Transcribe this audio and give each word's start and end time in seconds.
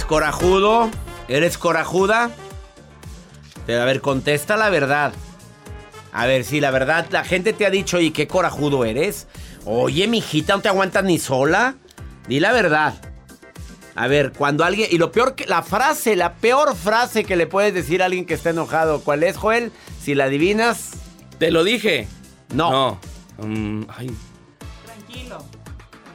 ¿Eres 0.00 0.08
corajudo? 0.08 0.90
¿Eres 1.28 1.58
corajuda? 1.58 2.30
A 3.68 3.84
ver, 3.84 4.00
contesta 4.00 4.56
la 4.56 4.70
verdad. 4.70 5.12
A 6.10 6.24
ver, 6.24 6.44
si 6.44 6.58
la 6.58 6.70
verdad, 6.70 7.06
la 7.10 7.22
gente 7.22 7.52
te 7.52 7.66
ha 7.66 7.70
dicho, 7.70 8.00
¿y 8.00 8.10
qué 8.10 8.26
corajudo 8.26 8.86
eres? 8.86 9.26
Oye, 9.66 10.08
mijita, 10.08 10.56
¿no 10.56 10.62
te 10.62 10.68
aguantas 10.70 11.04
ni 11.04 11.18
sola? 11.18 11.74
Di 12.26 12.40
la 12.40 12.50
verdad. 12.52 12.94
A 13.94 14.06
ver, 14.06 14.32
cuando 14.32 14.64
alguien. 14.64 14.88
Y 14.90 14.96
lo 14.96 15.12
peor 15.12 15.34
que. 15.34 15.44
La 15.44 15.62
frase, 15.62 16.16
la 16.16 16.32
peor 16.32 16.74
frase 16.74 17.24
que 17.24 17.36
le 17.36 17.46
puedes 17.46 17.74
decir 17.74 18.00
a 18.00 18.06
alguien 18.06 18.24
que 18.24 18.32
está 18.32 18.50
enojado. 18.50 19.02
¿Cuál 19.02 19.22
es, 19.22 19.36
Joel? 19.36 19.70
Si 20.02 20.14
la 20.14 20.24
adivinas. 20.24 20.92
Te 21.38 21.50
lo 21.50 21.62
dije. 21.62 22.08
No. 22.54 22.70
No. 22.70 23.00
Mm, 23.46 23.82
ay, 23.94 24.10
Tranquilo. 24.86 25.44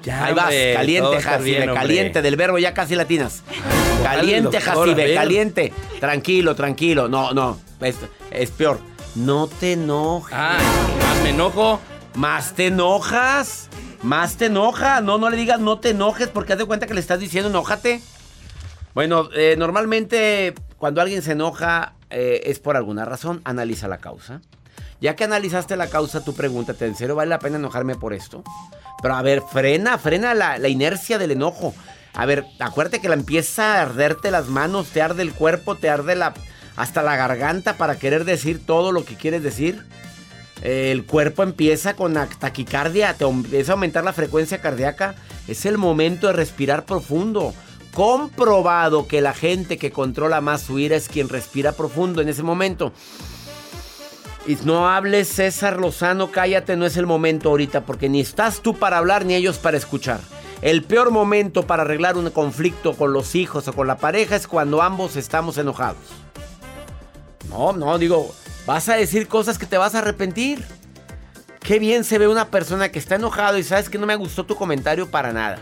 Ya, 0.05 0.25
Ahí 0.25 0.33
vas, 0.33 0.45
hombre, 0.45 0.73
caliente, 0.75 1.21
Jacibe, 1.21 1.57
bien, 1.57 1.73
caliente, 1.73 2.21
del 2.21 2.35
verbo 2.35 2.57
ya 2.59 2.73
casi 2.73 2.95
latinas. 2.95 3.43
Caliente, 4.03 4.61
Jacibe, 4.61 5.15
caliente. 5.15 5.73
Tranquilo, 5.99 6.55
tranquilo. 6.55 7.09
No, 7.09 7.33
no, 7.33 7.59
es, 7.81 7.95
es 8.29 8.51
peor. 8.51 8.79
No 9.15 9.47
te 9.47 9.73
enojes. 9.73 10.37
Ah, 10.37 10.59
más 10.99 11.23
me 11.23 11.29
enojo. 11.31 11.81
Más 12.13 12.53
te 12.53 12.67
enojas. 12.67 13.69
Más 14.03 14.37
te 14.37 14.45
enoja. 14.45 15.01
No, 15.01 15.17
no 15.17 15.29
le 15.31 15.37
digas 15.37 15.59
no 15.59 15.79
te 15.79 15.89
enojes 15.89 16.27
porque 16.27 16.53
haz 16.53 16.59
de 16.59 16.65
cuenta 16.65 16.85
que 16.85 16.93
le 16.93 16.99
estás 16.99 17.19
diciendo 17.19 17.49
enójate. 17.49 18.01
Bueno, 18.93 19.29
eh, 19.35 19.55
normalmente 19.57 20.53
cuando 20.77 21.01
alguien 21.01 21.23
se 21.23 21.31
enoja 21.31 21.95
eh, 22.11 22.43
es 22.45 22.59
por 22.59 22.77
alguna 22.77 23.05
razón. 23.05 23.41
Analiza 23.43 23.87
la 23.87 23.97
causa. 23.97 24.41
Ya 25.01 25.15
que 25.15 25.25
analizaste 25.25 25.75
la 25.75 25.87
causa, 25.87 26.23
tú 26.23 26.33
pregúntate, 26.33 26.85
¿en 26.85 26.95
serio 26.95 27.15
vale 27.15 27.29
la 27.29 27.39
pena 27.39 27.57
enojarme 27.57 27.95
por 27.95 28.13
esto? 28.13 28.43
Pero 29.01 29.15
a 29.15 29.21
ver, 29.21 29.41
frena, 29.41 29.97
frena 29.97 30.33
la, 30.33 30.57
la 30.57 30.67
inercia 30.67 31.17
del 31.17 31.31
enojo. 31.31 31.73
A 32.13 32.25
ver, 32.25 32.45
acuérdate 32.59 33.01
que 33.01 33.09
la 33.09 33.15
empieza 33.15 33.75
a 33.75 33.81
arderte 33.81 34.31
las 34.31 34.47
manos, 34.47 34.87
te 34.87 35.01
arde 35.01 35.21
el 35.21 35.33
cuerpo, 35.33 35.75
te 35.75 35.89
arde 35.89 36.15
la, 36.15 36.33
hasta 36.75 37.03
la 37.03 37.15
garganta 37.17 37.77
para 37.77 37.97
querer 37.97 38.25
decir 38.25 38.65
todo 38.65 38.91
lo 38.91 39.03
que 39.03 39.15
quieres 39.15 39.43
decir. 39.43 39.85
El 40.61 41.05
cuerpo 41.05 41.43
empieza 41.43 41.95
con 41.95 42.13
taquicardia, 42.39 43.13
te 43.13 43.25
empieza 43.25 43.73
a 43.73 43.75
aumentar 43.75 44.03
la 44.03 44.13
frecuencia 44.13 44.61
cardíaca. 44.61 45.15
Es 45.47 45.65
el 45.65 45.77
momento 45.77 46.27
de 46.27 46.33
respirar 46.33 46.85
profundo. 46.85 47.53
Comprobado 47.93 49.07
que 49.07 49.21
la 49.21 49.33
gente 49.33 49.77
que 49.77 49.91
controla 49.91 50.41
más 50.41 50.61
su 50.61 50.79
ira 50.79 50.95
es 50.95 51.07
quien 51.07 51.29
respira 51.29 51.73
profundo 51.73 52.21
en 52.21 52.29
ese 52.29 52.43
momento. 52.43 52.93
Y 54.47 54.57
no 54.63 54.87
hables, 54.87 55.27
César 55.27 55.79
Lozano, 55.79 56.31
cállate, 56.31 56.75
no 56.75 56.85
es 56.85 56.97
el 56.97 57.07
momento 57.07 57.49
ahorita, 57.49 57.81
porque 57.81 58.09
ni 58.09 58.21
estás 58.21 58.61
tú 58.61 58.75
para 58.75 58.99
hablar 58.99 59.25
ni 59.25 59.33
ellos 59.33 59.57
para 59.57 59.77
escuchar. 59.77 60.19
El 60.61 60.83
peor 60.83 61.09
momento 61.09 61.65
para 61.65 61.81
arreglar 61.81 62.15
un 62.15 62.29
conflicto 62.29 62.95
con 62.95 63.11
los 63.11 63.33
hijos 63.33 63.67
o 63.67 63.73
con 63.73 63.87
la 63.87 63.97
pareja 63.97 64.35
es 64.35 64.47
cuando 64.47 64.83
ambos 64.83 65.15
estamos 65.15 65.57
enojados. 65.57 65.97
No, 67.49 67.73
no, 67.73 67.97
digo, 67.97 68.33
vas 68.67 68.87
a 68.89 68.95
decir 68.95 69.27
cosas 69.27 69.57
que 69.57 69.65
te 69.65 69.77
vas 69.77 69.95
a 69.95 69.99
arrepentir. 69.99 70.63
Qué 71.59 71.79
bien 71.79 72.03
se 72.03 72.19
ve 72.19 72.27
una 72.27 72.49
persona 72.49 72.89
que 72.89 72.99
está 72.99 73.15
enojado 73.15 73.57
y 73.57 73.63
sabes 73.63 73.89
que 73.89 73.97
no 73.97 74.05
me 74.05 74.15
gustó 74.15 74.45
tu 74.45 74.55
comentario 74.55 75.09
para 75.09 75.33
nada. 75.33 75.57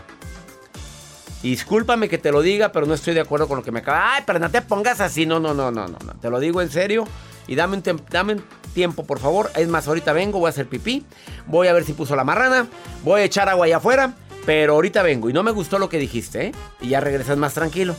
Y 1.42 1.50
discúlpame 1.50 2.08
que 2.08 2.18
te 2.18 2.32
lo 2.32 2.42
diga, 2.42 2.72
pero 2.72 2.84
no 2.84 2.94
estoy 2.94 3.14
de 3.14 3.20
acuerdo 3.20 3.48
con 3.48 3.56
lo 3.56 3.62
que 3.62 3.72
me 3.72 3.80
acaba. 3.80 4.14
Ay, 4.14 4.22
pero 4.26 4.38
no 4.38 4.50
te 4.50 4.62
pongas 4.62 5.00
así. 5.00 5.26
No, 5.26 5.40
no, 5.40 5.54
no, 5.54 5.70
no, 5.70 5.88
no. 5.88 5.98
Te 6.20 6.30
lo 6.30 6.40
digo 6.40 6.62
en 6.62 6.70
serio. 6.70 7.06
Y 7.46 7.54
dame 7.54 7.76
un, 7.76 8.02
dame 8.10 8.34
un 8.34 8.44
tiempo, 8.74 9.04
por 9.06 9.18
favor. 9.18 9.50
Es 9.56 9.68
más, 9.68 9.88
ahorita 9.88 10.12
vengo, 10.12 10.38
voy 10.38 10.48
a 10.48 10.50
hacer 10.50 10.66
pipí. 10.66 11.06
Voy 11.46 11.68
a 11.68 11.72
ver 11.72 11.84
si 11.84 11.94
puso 11.94 12.14
la 12.16 12.24
marrana. 12.24 12.66
Voy 13.02 13.22
a 13.22 13.24
echar 13.24 13.48
agua 13.48 13.66
allá 13.66 13.78
afuera. 13.78 14.14
Pero 14.44 14.74
ahorita 14.74 15.02
vengo. 15.02 15.30
Y 15.30 15.32
no 15.32 15.42
me 15.42 15.52
gustó 15.52 15.78
lo 15.78 15.88
que 15.88 15.98
dijiste, 15.98 16.48
¿eh? 16.48 16.52
Y 16.80 16.88
ya 16.88 17.00
regresas 17.00 17.38
más 17.38 17.54
tranquilo. 17.54 17.96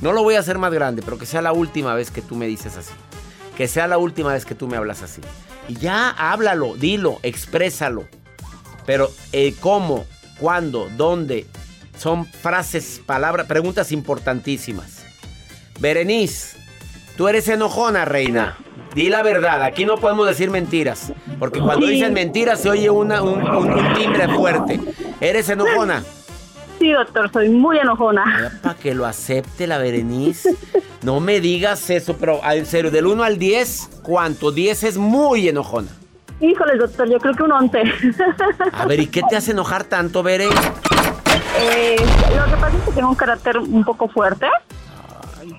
No 0.00 0.12
lo 0.12 0.22
voy 0.22 0.34
a 0.34 0.40
hacer 0.40 0.58
más 0.58 0.72
grande, 0.72 1.02
pero 1.02 1.18
que 1.18 1.24
sea 1.24 1.40
la 1.40 1.52
última 1.52 1.94
vez 1.94 2.10
que 2.10 2.20
tú 2.20 2.34
me 2.34 2.46
dices 2.46 2.76
así. 2.76 2.92
Que 3.56 3.68
sea 3.68 3.86
la 3.86 3.96
última 3.96 4.32
vez 4.34 4.44
que 4.44 4.54
tú 4.54 4.66
me 4.68 4.76
hablas 4.76 5.02
así. 5.02 5.22
Y 5.68 5.76
ya 5.76 6.10
háblalo, 6.10 6.74
dilo, 6.74 7.20
exprésalo. 7.22 8.04
Pero 8.84 9.10
el 9.32 9.54
cómo, 9.56 10.04
cuándo, 10.38 10.90
dónde, 10.96 11.46
son 11.96 12.26
frases, 12.26 13.00
palabras, 13.06 13.46
preguntas 13.46 13.92
importantísimas. 13.92 15.04
Berenice, 15.80 16.56
tú 17.16 17.28
eres 17.28 17.48
enojona, 17.48 18.04
reina. 18.04 18.58
Di 18.94 19.08
la 19.08 19.22
verdad, 19.22 19.62
aquí 19.62 19.84
no 19.84 19.96
podemos 19.96 20.26
decir 20.26 20.50
mentiras. 20.50 21.12
Porque 21.38 21.60
cuando 21.60 21.86
Sí. 21.86 21.94
dicen 21.94 22.12
mentiras 22.12 22.60
se 22.60 22.70
oye 22.70 22.88
una- 22.90 23.22
un, 23.22 23.42
un- 23.42 23.72
un 23.72 23.94
timbre 23.94 24.28
fuerte. 24.28 24.80
¿Eres 25.20 25.48
enojona? 25.48 26.02
Sí, 26.78 26.90
doctor, 26.92 27.30
soy 27.32 27.48
muy 27.48 27.78
enojona. 27.78 28.52
Para 28.62 28.74
que 28.76 28.94
lo 28.94 29.06
acepte 29.06 29.66
la 29.66 29.78
Berenice. 29.78 30.54
No 31.02 31.20
me 31.20 31.40
digas 31.40 31.88
eso, 31.90 32.16
pero 32.18 32.40
ah, 32.42 32.54
en 32.56 32.66
serio, 32.66 32.90
del 32.90 33.06
1 33.06 33.22
al 33.24 33.38
10, 33.38 34.00
¿cuánto? 34.02 34.50
10 34.52 34.84
es 34.84 34.96
muy 34.96 35.48
enojona. 35.48 35.88
Híjole, 36.40 36.76
doctor, 36.76 37.08
yo 37.08 37.18
creo 37.18 37.34
que 37.34 37.42
un 37.44 37.52
11. 37.52 37.82
A 38.72 38.86
ver, 38.86 39.00
¿y 39.00 39.06
qué 39.06 39.22
te 39.28 39.36
hace 39.36 39.52
enojar 39.52 39.84
tanto, 39.84 40.22
Bere? 40.22 40.48
Eh, 41.60 41.96
lo 42.36 42.44
que 42.44 42.56
pasa 42.60 42.76
es 42.76 42.82
que 42.84 42.90
tengo 42.92 43.08
un 43.08 43.14
carácter 43.14 43.58
un 43.58 43.84
poco 43.84 44.08
fuerte. 44.08 44.46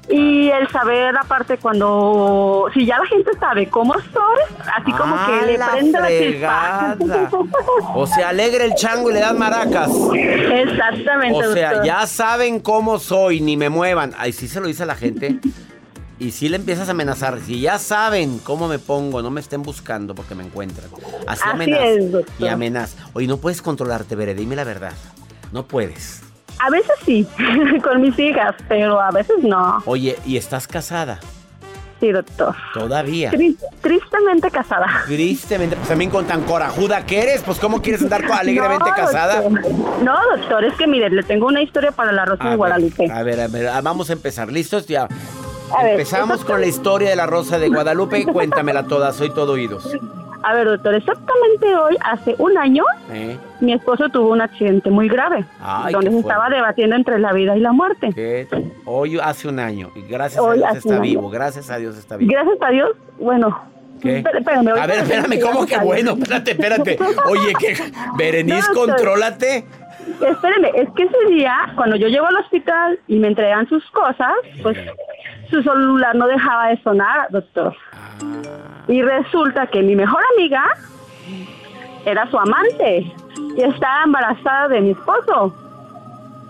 Y 0.09 0.49
el 0.51 0.67
saber, 0.69 1.17
aparte, 1.17 1.57
cuando. 1.57 2.67
Si 2.73 2.85
ya 2.85 2.99
la 2.99 3.05
gente 3.07 3.31
sabe 3.39 3.67
cómo 3.69 3.93
soy, 3.93 4.57
así 4.75 4.91
como 4.91 5.15
Ah, 5.17 5.27
que 5.41 5.45
le 5.47 5.57
la 5.57 5.67
prende 5.71 5.99
la 5.99 6.07
chispa. 6.09 6.97
O 7.95 8.05
sea, 8.05 8.29
alegre 8.29 8.65
el 8.65 8.75
chango 8.75 9.09
y 9.09 9.13
le 9.13 9.19
das 9.21 9.33
maracas. 9.33 9.89
Exactamente, 10.13 11.47
O 11.47 11.53
sea, 11.53 11.69
doctor. 11.69 11.85
ya 11.87 12.05
saben 12.07 12.59
cómo 12.59 12.99
soy, 12.99 13.41
ni 13.41 13.57
me 13.57 13.69
muevan. 13.69 14.13
Ay, 14.17 14.31
sí 14.33 14.47
se 14.47 14.59
lo 14.61 14.67
dice 14.67 14.83
a 14.83 14.85
la 14.85 14.95
gente. 14.95 15.39
Y 16.17 16.31
sí 16.31 16.47
le 16.49 16.55
empiezas 16.57 16.87
a 16.87 16.91
amenazar. 16.91 17.39
Si 17.41 17.59
ya 17.59 17.77
saben 17.79 18.39
cómo 18.39 18.67
me 18.67 18.79
pongo, 18.79 19.21
no 19.21 19.31
me 19.31 19.41
estén 19.41 19.63
buscando 19.63 20.15
porque 20.15 20.33
me 20.35 20.43
encuentran. 20.43 20.87
Así, 21.27 21.41
Así 21.43 21.49
amenaza. 21.51 21.85
es, 21.87 22.11
doctor. 22.11 22.35
y 22.39 22.47
amenaza. 22.47 22.97
Oye, 23.13 23.27
no 23.27 23.37
puedes 23.37 23.61
controlarte, 23.61 24.15
Bere, 24.15 24.33
dime 24.35 24.55
la 24.55 24.63
verdad. 24.63 24.93
No 25.51 25.65
puedes. 25.65 26.21
A 26.59 26.69
veces 26.69 26.93
sí, 27.05 27.27
con 27.83 28.01
mis 28.01 28.17
hijas, 28.19 28.55
pero 28.67 28.99
a 28.99 29.11
veces 29.11 29.37
no. 29.43 29.81
Oye, 29.85 30.17
¿y 30.25 30.37
estás 30.37 30.67
casada? 30.67 31.19
Sí, 31.99 32.11
doctor. 32.11 32.53
Todavía. 32.73 33.31
Tri- 33.31 33.57
tristemente 33.81 34.51
casada. 34.51 35.03
Tristemente, 35.05 35.75
pues 35.77 35.87
también 35.87 36.11
con 36.11 36.25
tan 36.25 36.41
corajuda 36.43 37.05
que 37.05 37.21
eres, 37.21 37.41
pues 37.41 37.57
¿cómo 37.59 37.81
quieres 37.81 38.01
andar 38.03 38.23
alegremente 38.31 38.89
No, 38.89 38.95
casada? 38.95 39.41
doctor. 39.41 39.71
No, 40.03 40.15
doctor, 40.35 40.65
es 40.65 40.73
que 40.75 40.87
mire, 40.87 41.09
le 41.09 41.23
tengo 41.23 41.47
una 41.47 41.61
historia 41.61 41.91
para 41.91 42.11
la 42.11 42.25
Rosa 42.25 42.43
A 42.43 42.45
de 42.45 42.49
ver, 42.51 42.57
Guadalupe. 42.57 43.11
A 43.11 43.23
ver, 43.23 43.39
a 43.39 43.47
ver, 43.47 43.67
ah, 43.69 43.81
vamos 43.81 44.09
a 44.09 44.13
empezar. 44.13 44.51
¿Listos? 44.51 44.87
Ya. 44.87 45.07
A 45.75 45.83
ver, 45.83 45.93
Empezamos 45.93 46.43
con 46.43 46.59
la 46.61 46.67
historia 46.67 47.09
de 47.09 47.15
la 47.15 47.25
Rosa 47.27 47.57
de 47.59 47.69
Guadalupe. 47.69 48.25
Cuéntamela 48.25 48.83
toda, 48.83 49.13
soy 49.13 49.29
todo 49.33 49.53
oídos. 49.53 49.89
A 50.47 50.53
ver, 50.53 50.67
doctor, 50.67 50.93
exactamente 50.93 51.75
hoy, 51.75 51.97
hace 52.03 52.35
un 52.37 52.55
año, 52.57 52.83
¿Eh? 53.11 53.35
mi 53.61 53.73
esposo 53.73 54.09
tuvo 54.09 54.29
un 54.31 54.41
accidente 54.41 54.91
muy 54.91 55.07
grave, 55.07 55.43
Ay, 55.59 55.91
donde 55.91 56.11
se 56.11 56.19
estaba 56.19 56.49
debatiendo 56.49 56.95
entre 56.95 57.17
la 57.17 57.33
vida 57.33 57.57
y 57.57 57.61
la 57.61 57.71
muerte. 57.71 58.11
¿Qué? 58.13 58.47
Hoy 58.85 59.17
hace 59.19 59.47
un 59.47 59.59
año. 59.59 59.89
Y 59.95 60.01
gracias 60.03 60.39
Hoy 60.43 60.59
a 60.63 60.71
Dios 60.73 60.85
está 60.85 60.99
vivo. 60.99 61.29
Gracias 61.31 61.71
a 61.71 61.77
Dios 61.77 61.97
está 61.97 62.17
vivo. 62.17 62.31
Gracias 62.31 62.57
a 62.61 62.69
Dios, 62.69 62.91
bueno. 63.17 63.59
¿Qué? 64.01 64.19
espé- 64.21 64.37
espérame, 64.37 64.67
A 64.79 64.85
ver, 64.85 64.99
espérame, 64.99 65.39
¿cómo 65.41 65.65
que 65.65 65.77
bueno? 65.79 66.11
Espérate, 66.11 66.51
espérate. 66.51 66.99
Oye, 67.27 67.53
que 67.59 67.75
Berenice, 68.17 68.67
No, 68.71 68.81
contrólate. 68.81 69.65
Espéreme, 70.21 70.69
es 70.75 70.89
que 70.95 71.03
ese 71.03 71.17
día, 71.29 71.53
cuando 71.75 71.95
yo 71.95 72.07
llego 72.07 72.27
al 72.27 72.35
hospital 72.35 72.99
y 73.07 73.17
me 73.17 73.29
entregan 73.29 73.67
sus 73.67 73.83
cosas, 73.89 74.33
pues 74.61 74.77
su 75.49 75.61
celular 75.63 76.15
no 76.15 76.27
dejaba 76.27 76.67
de 76.67 76.81
sonar, 76.83 77.27
doctor. 77.29 77.75
Y 78.87 79.01
resulta 79.01 79.67
que 79.67 79.81
mi 79.81 79.95
mejor 79.95 80.21
amiga 80.37 80.63
era 82.05 82.29
su 82.29 82.37
amante 82.37 83.11
y 83.57 83.61
estaba 83.61 84.03
embarazada 84.03 84.67
de 84.69 84.81
mi 84.81 84.91
esposo. 84.91 85.53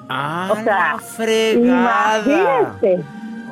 Ah, 0.09 0.49
O 0.51 0.55
sea, 0.55 0.93
la 0.93 0.99
fregada. 0.99 2.21
imagínese. 2.27 3.03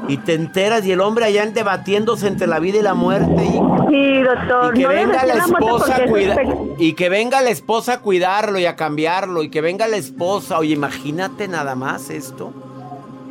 Y 0.08 0.18
te 0.18 0.34
enteras 0.34 0.86
y 0.86 0.92
el 0.92 1.00
hombre 1.00 1.26
allá 1.26 1.46
debatiéndose 1.46 2.28
entre 2.28 2.46
la 2.46 2.60
vida 2.60 2.80
y 2.80 2.82
la 2.82 2.94
muerte. 2.94 3.44
Y, 3.46 3.60
Sí, 3.90 4.22
doctor. 4.24 4.78
y 4.78 4.82
que 4.82 4.84
no 4.84 4.90
venga 4.90 5.26
la 5.26 5.34
esposa 5.36 5.96
a 5.96 6.02
Y 6.78 6.94
que 6.94 7.10
venga 7.10 7.42
la 7.42 7.50
esposa 7.52 7.94
a 7.94 8.00
cuidarlo 8.02 8.60
y 8.60 8.66
a 8.66 8.76
cambiarlo. 8.76 9.44
Y 9.44 9.50
que 9.50 9.62
venga 9.62 9.88
la 9.88 9.96
esposa. 9.96 10.60
Oye, 10.60 10.74
imagínate 10.74 11.48
nada 11.48 11.76
más 11.76 12.10
esto. 12.10 12.52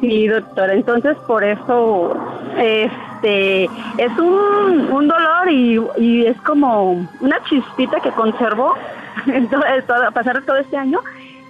Sí, 0.02 0.26
doctor. 0.26 0.68
Entonces, 0.70 1.16
por 1.28 1.44
eso, 1.44 2.12
este, 2.58 3.64
es 3.64 4.18
un, 4.18 4.88
un 4.92 5.06
dolor 5.08 5.48
y, 5.48 5.80
y 5.96 6.26
es 6.26 6.36
como 6.42 7.08
una 7.20 7.42
chispita 7.44 8.00
que 8.00 8.10
conservo 8.10 8.74
en 9.26 9.48
todo- 9.48 9.62
a 9.64 10.10
pasar 10.10 10.42
todo 10.42 10.56
este 10.56 10.76
año, 10.76 10.98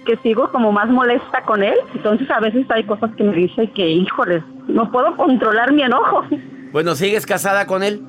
que 0.05 0.17
sigo 0.17 0.49
como 0.51 0.71
más 0.71 0.87
molesta 0.87 1.41
con 1.41 1.63
él. 1.63 1.73
Entonces, 1.95 2.29
a 2.29 2.39
veces 2.39 2.69
hay 2.69 2.83
cosas 2.83 3.09
que 3.15 3.23
me 3.23 3.33
dice 3.33 3.69
que, 3.71 3.89
híjoles, 3.89 4.43
no 4.67 4.91
puedo 4.91 5.17
controlar 5.17 5.71
mi 5.73 5.81
enojo. 5.81 6.23
Bueno, 6.71 6.93
¿sigues 6.95 7.25
casada 7.25 7.65
con 7.65 7.81
él? 7.83 8.03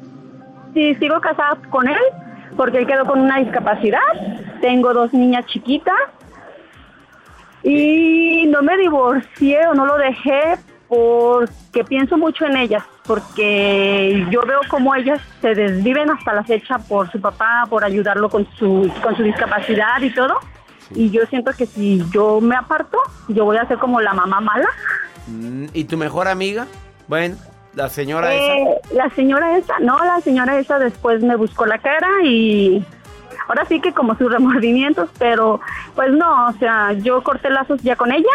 Sí, 0.74 0.94
sigo 0.96 1.20
casada 1.22 1.56
con 1.70 1.88
él 1.88 1.96
porque 2.56 2.78
él 2.78 2.86
quedó 2.86 3.06
con 3.06 3.20
una 3.20 3.38
discapacidad. 3.38 3.98
Tengo 4.60 4.92
dos 4.92 5.12
niñas 5.14 5.46
chiquitas 5.46 5.94
y 7.64 8.46
no 8.48 8.62
me 8.62 8.76
divorcié 8.76 9.66
o 9.66 9.74
no 9.74 9.86
lo 9.86 9.96
dejé 9.96 10.56
porque 10.86 11.82
pienso 11.84 12.16
mucho 12.18 12.44
en 12.44 12.56
ellas, 12.58 12.84
porque 13.06 14.24
yo 14.30 14.42
veo 14.42 14.60
cómo 14.68 14.94
ellas 14.94 15.20
se 15.40 15.54
desviven 15.54 16.10
hasta 16.10 16.34
la 16.34 16.44
fecha 16.44 16.78
por 16.78 17.10
su 17.10 17.20
papá, 17.20 17.64
por 17.68 17.84
ayudarlo 17.84 18.28
con 18.28 18.46
su, 18.58 18.92
con 19.02 19.16
su 19.16 19.22
discapacidad 19.22 20.00
y 20.02 20.10
todo. 20.14 20.38
Y 20.94 21.10
yo 21.10 21.24
siento 21.26 21.52
que 21.52 21.66
si 21.66 22.04
yo 22.12 22.40
me 22.40 22.54
aparto, 22.54 22.98
yo 23.28 23.44
voy 23.46 23.56
a 23.56 23.66
ser 23.66 23.78
como 23.78 24.00
la 24.00 24.12
mamá 24.12 24.40
mala. 24.40 24.68
Mm, 25.26 25.66
¿Y 25.72 25.84
tu 25.84 25.96
mejor 25.96 26.28
amiga? 26.28 26.66
Bueno, 27.08 27.36
la 27.74 27.88
señora 27.88 28.32
Eh, 28.34 28.78
esa. 28.84 28.94
La 28.94 29.10
señora 29.10 29.56
esa, 29.56 29.78
no, 29.80 30.04
la 30.04 30.20
señora 30.20 30.58
esa 30.58 30.78
después 30.78 31.22
me 31.22 31.34
buscó 31.36 31.64
la 31.66 31.78
cara 31.78 32.08
y 32.22 32.84
ahora 33.48 33.64
sí 33.66 33.80
que 33.80 33.92
como 33.92 34.16
sus 34.16 34.30
remordimientos, 34.30 35.08
pero 35.18 35.60
pues 35.94 36.10
no, 36.12 36.48
o 36.48 36.52
sea, 36.54 36.92
yo 36.92 37.22
corté 37.22 37.50
lazos 37.50 37.82
ya 37.82 37.96
con 37.96 38.12
ella. 38.12 38.28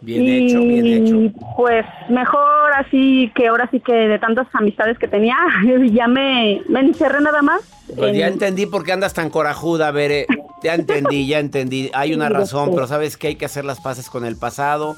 Bien 0.00 0.22
y 0.22 0.30
hecho, 0.48 0.60
bien 0.60 0.86
hecho. 0.86 1.38
pues 1.56 1.86
mejor 2.10 2.72
así 2.76 3.32
que 3.34 3.48
ahora 3.48 3.66
sí 3.70 3.80
que 3.80 3.92
de 3.94 4.18
tantas 4.18 4.46
amistades 4.52 4.98
que 4.98 5.08
tenía, 5.08 5.36
ya 5.92 6.08
me, 6.08 6.60
me 6.68 6.80
encerré 6.80 7.20
nada 7.22 7.40
más. 7.40 7.62
Pues 7.96 8.14
ya 8.16 8.26
en- 8.26 8.34
entendí 8.34 8.66
por 8.66 8.84
qué 8.84 8.92
andas 8.92 9.14
tan 9.14 9.30
corajuda, 9.30 9.90
Bere. 9.92 10.26
Ya 10.62 10.74
entendí, 10.74 11.26
ya 11.26 11.38
entendí. 11.38 11.90
Hay 11.94 12.12
una 12.14 12.28
razón, 12.30 12.70
pero 12.74 12.86
sabes 12.86 13.16
que 13.16 13.28
hay 13.28 13.36
que 13.36 13.46
hacer 13.46 13.64
las 13.64 13.80
paces 13.80 14.10
con 14.10 14.26
el 14.26 14.36
pasado. 14.36 14.96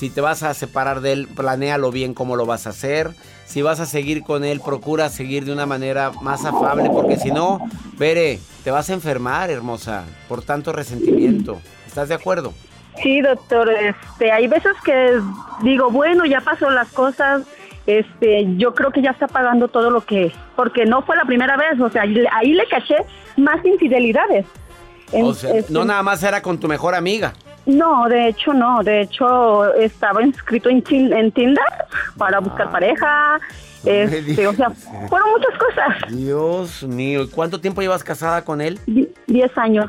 Si 0.00 0.08
te 0.08 0.22
vas 0.22 0.42
a 0.42 0.54
separar 0.54 1.02
de 1.02 1.12
él, 1.12 1.28
planéalo 1.36 1.90
bien 1.90 2.14
cómo 2.14 2.34
lo 2.34 2.46
vas 2.46 2.66
a 2.66 2.70
hacer. 2.70 3.10
Si 3.44 3.60
vas 3.60 3.80
a 3.80 3.84
seguir 3.84 4.22
con 4.22 4.44
él, 4.44 4.62
procura 4.64 5.10
seguir 5.10 5.44
de 5.44 5.52
una 5.52 5.66
manera 5.66 6.10
más 6.22 6.46
afable, 6.46 6.88
porque 6.88 7.18
si 7.18 7.30
no, 7.30 7.58
Bere, 7.98 8.38
te 8.64 8.70
vas 8.70 8.88
a 8.88 8.94
enfermar, 8.94 9.50
hermosa, 9.50 10.04
por 10.26 10.40
tanto 10.42 10.72
resentimiento. 10.72 11.60
¿Estás 11.86 12.08
de 12.08 12.14
acuerdo? 12.14 12.54
Sí, 13.02 13.20
doctor, 13.20 13.68
este, 13.70 14.32
hay 14.32 14.46
veces 14.48 14.72
que 14.86 15.20
digo, 15.64 15.90
bueno, 15.90 16.24
ya 16.24 16.40
pasó 16.40 16.70
las 16.70 16.88
cosas, 16.88 17.42
este, 17.84 18.46
yo 18.56 18.74
creo 18.74 18.92
que 18.92 19.02
ya 19.02 19.10
está 19.10 19.28
pagando 19.28 19.68
todo 19.68 19.90
lo 19.90 20.00
que, 20.06 20.32
porque 20.56 20.86
no 20.86 21.02
fue 21.02 21.14
la 21.14 21.26
primera 21.26 21.58
vez, 21.58 21.78
o 21.78 21.90
sea, 21.90 22.04
ahí 22.04 22.54
le- 22.54 22.66
caché 22.70 22.96
más 23.36 23.62
infidelidades. 23.66 24.46
En- 25.12 25.26
O 25.26 25.34
sea, 25.34 25.50
este, 25.56 25.70
no 25.74 25.84
nada 25.84 26.02
más 26.02 26.22
era 26.22 26.40
con 26.40 26.58
tu 26.58 26.68
mejor 26.68 26.94
amiga. 26.94 27.34
No, 27.70 28.08
de 28.08 28.28
hecho 28.28 28.52
no, 28.52 28.82
de 28.82 29.02
hecho 29.02 29.72
estaba 29.74 30.22
inscrito 30.22 30.68
en, 30.68 30.82
en 30.90 31.32
Tinder 31.32 31.64
para 32.16 32.40
buscar 32.40 32.70
pareja, 32.70 33.38
me 33.84 34.02
este, 34.04 34.46
o 34.46 34.52
sea, 34.52 34.70
fueron 34.70 35.30
muchas 35.30 35.58
cosas, 35.58 36.14
Dios 36.16 36.82
mío, 36.82 37.22
¿y 37.22 37.28
cuánto 37.28 37.60
tiempo 37.60 37.80
llevas 37.80 38.04
casada 38.04 38.44
con 38.44 38.60
él? 38.60 38.78
Die- 38.86 39.08
diez 39.26 39.56
años, 39.56 39.86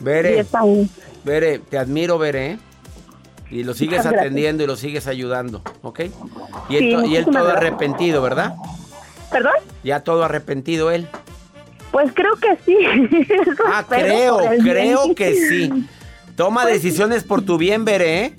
Bere. 0.00 0.32
diez 0.34 0.54
años. 0.54 0.88
Bere, 1.24 1.58
te 1.58 1.78
admiro, 1.78 2.18
Bere, 2.18 2.52
¿eh? 2.52 2.58
Y 3.50 3.64
lo 3.64 3.74
sigues 3.74 3.98
Muchas 3.98 4.12
gracias. 4.12 4.22
atendiendo 4.22 4.62
y 4.62 4.66
lo 4.66 4.76
sigues 4.76 5.06
ayudando, 5.06 5.60
¿ok? 5.82 6.00
Y 6.68 6.76
él, 6.76 6.84
Sí, 6.84 6.92
to- 6.94 7.04
y 7.04 7.16
él 7.16 7.24
muchísimas 7.24 7.24
todo 7.24 7.44
gracias. 7.44 7.56
arrepentido, 7.56 8.22
¿verdad? 8.22 8.54
¿Perdón? 9.30 9.52
Ya 9.84 10.00
todo 10.00 10.24
arrepentido 10.24 10.90
él. 10.90 11.08
Pues 11.90 12.12
creo 12.14 12.34
que 12.36 12.56
sí. 12.64 12.76
Eso 13.28 13.62
Ah, 13.66 13.84
creo, 13.88 14.38
bien. 14.50 14.62
creo 14.62 15.14
que 15.14 15.34
sí. 15.34 15.86
Toma 16.36 16.62
Pues- 16.62 16.74
decisiones 16.74 17.24
por 17.24 17.42
tu 17.42 17.58
bien, 17.58 17.84
Bere, 17.84 18.24
¿eh? 18.24 18.36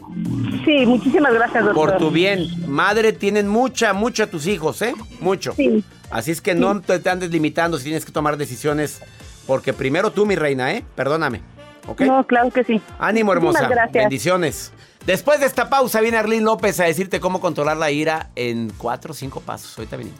Sí, 0.65 0.86
muchísimas 0.86 1.33
gracias, 1.33 1.65
doctor. 1.65 1.89
Por 1.92 1.98
tu 1.98 2.12
bien. 2.12 2.48
Madre, 2.68 3.13
tienen 3.13 3.48
mucha, 3.48 3.94
mucha 3.94 4.27
tus 4.27 4.48
hijos, 4.48 4.81
¿eh? 4.81 4.94
Mucho. 5.19 5.53
Sí. 5.53 5.83
Así 6.09 6.31
es 6.31 6.42
que 6.42 6.56
no 6.56 6.81
te, 6.81 7.07
andes 7.09 7.31
limitando 7.31 7.77
si 7.77 7.86
tienes 7.86 8.06
que 8.06 8.12
tomar 8.12 8.38
decisiones. 8.38 9.01
Porque 9.48 9.74
primero 9.74 10.12
tú, 10.12 10.25
mi 10.25 10.36
reina, 10.36 10.71
¿eh? 10.74 10.83
Perdóname. 10.95 11.42
¿Ok? 11.88 12.01
No, 12.01 12.25
claro 12.25 12.51
que 12.51 12.63
sí. 12.63 12.81
Ánimo, 13.00 13.33
hermosa. 13.33 13.68
Gracias. 13.68 14.03
Bendiciones. 14.03 14.71
Después 15.06 15.39
de 15.39 15.48
esta 15.48 15.68
pausa 15.69 16.00
viene 16.00 16.18
Arlene 16.18 16.44
López 16.44 16.80
a 16.80 16.83
decirte 16.86 17.19
cómo 17.19 17.42
controlar 17.42 17.77
la 17.77 17.89
ira 17.92 18.30
en 18.36 18.71
cuatro 18.77 19.12
o 19.12 19.15
cinco 19.15 19.42
pasos. 19.42 19.77
Ahorita 19.77 19.98
venimos. 19.98 20.19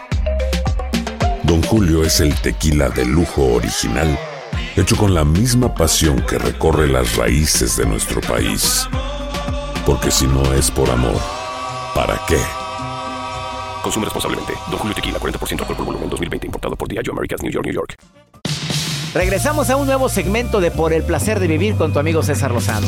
Don 1.51 1.61
Julio 1.63 2.05
es 2.05 2.21
el 2.21 2.33
tequila 2.33 2.87
de 2.87 3.03
lujo 3.03 3.43
original, 3.43 4.17
hecho 4.77 4.95
con 4.95 5.13
la 5.13 5.25
misma 5.25 5.75
pasión 5.75 6.21
que 6.21 6.37
recorre 6.37 6.87
las 6.87 7.17
raíces 7.17 7.75
de 7.75 7.85
nuestro 7.85 8.21
país. 8.21 8.87
Porque 9.85 10.11
si 10.11 10.27
no 10.27 10.53
es 10.53 10.71
por 10.71 10.89
amor, 10.89 11.19
¿para 11.93 12.17
qué? 12.25 12.37
Consume 13.83 14.05
responsablemente. 14.05 14.53
Don 14.69 14.79
Julio 14.79 14.95
Tequila, 14.95 15.19
40% 15.19 15.59
alcohol 15.59 15.75
por 15.75 15.85
volumen, 15.87 16.09
2020. 16.09 16.47
Importado 16.47 16.77
por 16.77 16.87
Diageo 16.87 17.11
Americas, 17.11 17.41
New 17.43 17.51
York, 17.51 17.65
New 17.65 17.75
York. 17.75 17.95
Regresamos 19.13 19.69
a 19.69 19.75
un 19.75 19.87
nuevo 19.87 20.07
segmento 20.07 20.61
de 20.61 20.71
Por 20.71 20.93
el 20.93 21.03
placer 21.03 21.41
de 21.41 21.47
vivir 21.47 21.75
con 21.75 21.91
tu 21.91 21.99
amigo 21.99 22.23
César 22.23 22.51
Lozano. 22.51 22.87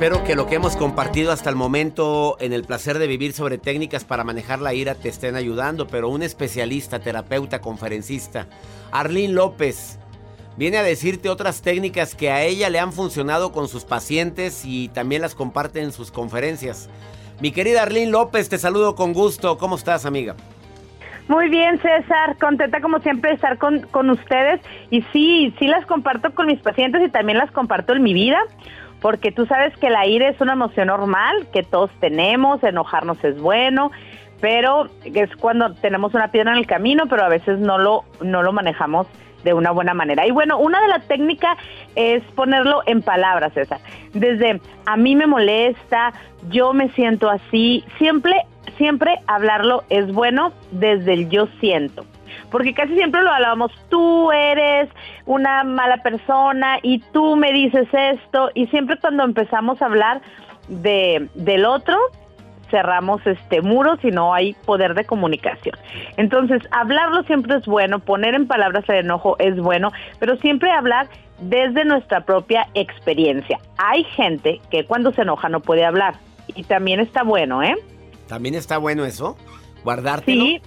Espero 0.00 0.24
que 0.24 0.34
lo 0.34 0.46
que 0.46 0.54
hemos 0.54 0.78
compartido 0.78 1.30
hasta 1.30 1.50
el 1.50 1.56
momento 1.56 2.38
en 2.40 2.54
el 2.54 2.64
placer 2.64 2.98
de 2.98 3.06
vivir 3.06 3.34
sobre 3.34 3.58
técnicas 3.58 4.02
para 4.02 4.24
manejar 4.24 4.58
la 4.58 4.72
ira 4.72 4.94
te 4.94 5.10
estén 5.10 5.36
ayudando, 5.36 5.88
pero 5.88 6.08
un 6.08 6.22
especialista, 6.22 7.00
terapeuta, 7.00 7.60
conferencista, 7.60 8.46
Arlene 8.92 9.34
López, 9.34 9.98
viene 10.56 10.78
a 10.78 10.82
decirte 10.82 11.28
otras 11.28 11.60
técnicas 11.60 12.14
que 12.14 12.30
a 12.30 12.42
ella 12.44 12.70
le 12.70 12.78
han 12.78 12.94
funcionado 12.94 13.52
con 13.52 13.68
sus 13.68 13.84
pacientes 13.84 14.64
y 14.64 14.88
también 14.88 15.20
las 15.20 15.34
comparte 15.34 15.82
en 15.82 15.92
sus 15.92 16.10
conferencias. 16.10 16.88
Mi 17.42 17.52
querida 17.52 17.82
Arlene 17.82 18.10
López, 18.10 18.48
te 18.48 18.56
saludo 18.56 18.94
con 18.94 19.12
gusto. 19.12 19.58
¿Cómo 19.58 19.76
estás, 19.76 20.06
amiga? 20.06 20.34
Muy 21.28 21.50
bien, 21.50 21.78
César, 21.78 22.38
contenta 22.40 22.80
como 22.80 23.00
siempre 23.00 23.32
de 23.32 23.34
estar 23.34 23.58
con, 23.58 23.82
con 23.88 24.08
ustedes 24.08 24.62
y 24.90 25.02
sí, 25.12 25.54
sí 25.58 25.66
las 25.66 25.84
comparto 25.84 26.34
con 26.34 26.46
mis 26.46 26.60
pacientes 26.60 27.02
y 27.04 27.10
también 27.10 27.36
las 27.36 27.50
comparto 27.52 27.92
en 27.92 28.02
mi 28.02 28.14
vida, 28.14 28.38
porque 29.00 29.32
tú 29.32 29.46
sabes 29.46 29.76
que 29.78 29.90
la 29.90 30.06
ira 30.06 30.28
es 30.28 30.40
una 30.40 30.52
emoción 30.52 30.88
normal, 30.88 31.46
que 31.52 31.62
todos 31.62 31.90
tenemos, 32.00 32.62
enojarnos 32.62 33.22
es 33.24 33.40
bueno, 33.40 33.90
pero 34.40 34.88
es 35.04 35.34
cuando 35.36 35.74
tenemos 35.74 36.14
una 36.14 36.30
piedra 36.30 36.52
en 36.52 36.58
el 36.58 36.66
camino, 36.66 37.04
pero 37.08 37.24
a 37.24 37.28
veces 37.28 37.58
no 37.58 37.78
lo, 37.78 38.04
no 38.20 38.42
lo 38.42 38.52
manejamos 38.52 39.06
de 39.44 39.54
una 39.54 39.70
buena 39.70 39.94
manera. 39.94 40.26
Y 40.26 40.30
bueno, 40.30 40.58
una 40.58 40.80
de 40.80 40.88
las 40.88 41.06
técnicas 41.06 41.56
es 41.94 42.22
ponerlo 42.34 42.82
en 42.86 43.02
palabras, 43.02 43.52
César. 43.54 43.80
Desde 44.12 44.60
a 44.86 44.96
mí 44.96 45.16
me 45.16 45.26
molesta, 45.26 46.12
yo 46.50 46.72
me 46.72 46.90
siento 46.90 47.30
así, 47.30 47.84
siempre, 47.98 48.34
siempre 48.76 49.14
hablarlo 49.26 49.84
es 49.88 50.12
bueno 50.12 50.52
desde 50.72 51.14
el 51.14 51.28
yo 51.28 51.46
siento. 51.60 52.04
Porque 52.50 52.74
casi 52.74 52.94
siempre 52.94 53.22
lo 53.22 53.30
hablamos, 53.30 53.72
tú 53.88 54.30
eres 54.32 54.88
una 55.26 55.64
mala 55.64 55.98
persona 56.02 56.78
y 56.82 57.00
tú 57.12 57.36
me 57.36 57.52
dices 57.52 57.88
esto. 57.92 58.50
Y 58.54 58.66
siempre 58.68 58.98
cuando 58.98 59.24
empezamos 59.24 59.80
a 59.82 59.86
hablar 59.86 60.20
de, 60.68 61.28
del 61.34 61.64
otro, 61.64 61.96
cerramos 62.70 63.20
este 63.26 63.60
muros 63.60 63.98
y 64.02 64.10
no 64.10 64.32
hay 64.32 64.54
poder 64.64 64.94
de 64.94 65.04
comunicación. 65.04 65.76
Entonces, 66.16 66.62
hablarlo 66.70 67.22
siempre 67.24 67.56
es 67.56 67.66
bueno, 67.66 67.98
poner 67.98 68.34
en 68.34 68.46
palabras 68.46 68.84
el 68.88 68.96
enojo 68.96 69.36
es 69.38 69.56
bueno, 69.56 69.90
pero 70.18 70.36
siempre 70.36 70.70
hablar 70.70 71.08
desde 71.40 71.84
nuestra 71.84 72.24
propia 72.24 72.68
experiencia. 72.74 73.58
Hay 73.78 74.04
gente 74.04 74.60
que 74.70 74.84
cuando 74.84 75.12
se 75.12 75.22
enoja 75.22 75.48
no 75.48 75.60
puede 75.60 75.84
hablar 75.84 76.14
y 76.54 76.64
también 76.64 77.00
está 77.00 77.22
bueno, 77.22 77.62
¿eh? 77.62 77.76
¿También 78.26 78.54
está 78.54 78.78
bueno 78.78 79.04
eso? 79.04 79.36
¿Guardártelo? 79.82 80.44
Sí. 80.44 80.62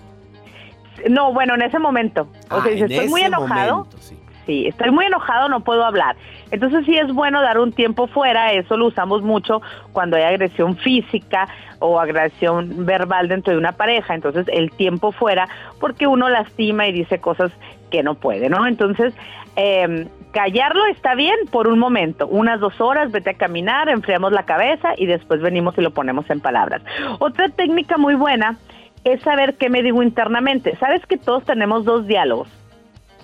No, 1.09 1.33
bueno, 1.33 1.55
en 1.55 1.61
ese 1.63 1.79
momento. 1.79 2.27
O 2.49 2.57
Ah, 2.57 2.63
sea, 2.63 2.73
si 2.73 2.79
en 2.83 2.91
estoy 2.91 3.07
muy 3.09 3.21
enojado, 3.21 3.77
momento, 3.77 3.97
sí. 3.99 4.17
Sí, 4.45 4.67
estoy 4.67 4.91
muy 4.91 5.05
enojado, 5.05 5.47
no 5.47 5.61
puedo 5.61 5.85
hablar. 5.85 6.17
Entonces 6.51 6.85
sí 6.85 6.97
es 6.97 7.13
bueno 7.13 7.41
dar 7.41 7.59
un 7.59 7.71
tiempo 7.71 8.07
fuera, 8.07 8.51
eso 8.51 8.75
lo 8.75 8.87
usamos 8.87 9.21
mucho 9.21 9.61
cuando 9.93 10.17
hay 10.17 10.23
agresión 10.23 10.75
física 10.75 11.47
o 11.79 11.97
agresión 11.97 12.85
verbal 12.85 13.29
dentro 13.29 13.53
de 13.53 13.57
una 13.59 13.71
pareja, 13.71 14.13
entonces 14.13 14.45
el 14.51 14.69
tiempo 14.71 15.13
fuera 15.13 15.47
porque 15.79 16.07
uno 16.07 16.27
lastima 16.29 16.87
y 16.87 16.91
dice 16.91 17.19
cosas 17.19 17.51
que 17.89 18.03
no 18.03 18.15
puede, 18.15 18.49
¿no? 18.49 18.67
Entonces, 18.67 19.13
eh, 19.55 20.07
callarlo 20.33 20.85
está 20.87 21.15
bien 21.15 21.35
por 21.49 21.67
un 21.69 21.79
momento, 21.79 22.27
unas 22.27 22.59
dos 22.59 22.81
horas, 22.81 23.11
vete 23.13 23.29
a 23.29 23.33
caminar, 23.35 23.87
enfriamos 23.87 24.33
la 24.33 24.43
cabeza 24.43 24.89
y 24.97 25.05
después 25.05 25.41
venimos 25.41 25.77
y 25.77 25.81
lo 25.81 25.91
ponemos 25.91 26.29
en 26.29 26.41
palabras. 26.41 26.81
Otra 27.19 27.47
técnica 27.47 27.97
muy 27.97 28.15
buena 28.15 28.57
es 29.03 29.21
saber 29.21 29.55
qué 29.55 29.69
me 29.69 29.83
digo 29.83 30.01
internamente. 30.03 30.75
Sabes 30.77 31.05
que 31.05 31.17
todos 31.17 31.43
tenemos 31.45 31.85
dos 31.85 32.07
diálogos 32.07 32.47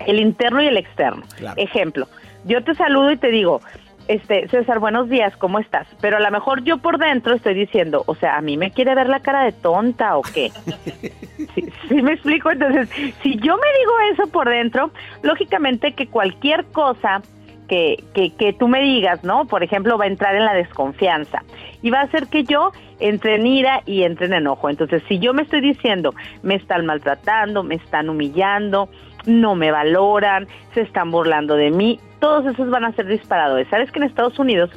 el 0.06 0.20
interno 0.20 0.62
y 0.62 0.66
el 0.66 0.76
externo. 0.76 1.22
Claro. 1.36 1.60
Ejemplo, 1.60 2.08
yo 2.44 2.62
te 2.64 2.74
saludo 2.74 3.12
y 3.12 3.16
te 3.16 3.28
digo, 3.28 3.60
este, 4.08 4.48
César, 4.48 4.78
buenos 4.78 5.08
días, 5.08 5.36
¿cómo 5.36 5.58
estás? 5.58 5.86
Pero 6.00 6.16
a 6.16 6.20
lo 6.20 6.30
mejor 6.30 6.64
yo 6.64 6.78
por 6.78 6.98
dentro 6.98 7.34
estoy 7.34 7.54
diciendo, 7.54 8.02
o 8.06 8.14
sea, 8.14 8.36
a 8.36 8.40
mí 8.40 8.56
me 8.56 8.70
quiere 8.70 8.94
ver 8.94 9.08
la 9.08 9.20
cara 9.20 9.44
de 9.44 9.52
tonta 9.52 10.16
o 10.16 10.22
qué. 10.22 10.50
sí, 11.54 11.72
sí 11.88 12.02
me 12.02 12.14
explico, 12.14 12.50
entonces, 12.50 12.88
si 13.22 13.36
yo 13.36 13.56
me 13.56 13.78
digo 13.78 13.92
eso 14.12 14.26
por 14.32 14.48
dentro, 14.48 14.90
lógicamente 15.22 15.92
que 15.92 16.08
cualquier 16.08 16.64
cosa 16.66 17.22
que, 17.70 18.02
que, 18.14 18.34
que 18.34 18.52
tú 18.52 18.66
me 18.66 18.82
digas, 18.82 19.22
¿no? 19.22 19.44
Por 19.44 19.62
ejemplo, 19.62 19.96
va 19.96 20.04
a 20.04 20.08
entrar 20.08 20.34
en 20.34 20.44
la 20.44 20.54
desconfianza 20.54 21.44
y 21.82 21.90
va 21.90 22.00
a 22.00 22.02
hacer 22.02 22.26
que 22.26 22.42
yo 22.42 22.72
entre 22.98 23.36
en 23.36 23.46
ira 23.46 23.82
y 23.86 24.02
entre 24.02 24.26
en 24.26 24.32
enojo. 24.32 24.68
Entonces, 24.68 25.04
si 25.08 25.20
yo 25.20 25.32
me 25.32 25.42
estoy 25.42 25.60
diciendo, 25.60 26.12
me 26.42 26.56
están 26.56 26.84
maltratando, 26.84 27.62
me 27.62 27.76
están 27.76 28.10
humillando, 28.10 28.88
no 29.24 29.54
me 29.54 29.70
valoran, 29.70 30.48
se 30.74 30.80
están 30.80 31.12
burlando 31.12 31.54
de 31.54 31.70
mí, 31.70 32.00
todos 32.18 32.44
esos 32.46 32.68
van 32.70 32.84
a 32.84 32.92
ser 32.92 33.06
disparadores. 33.06 33.68
¿Sabes 33.68 33.92
que 33.92 34.00
en 34.00 34.06
Estados 34.06 34.36
Unidos 34.40 34.70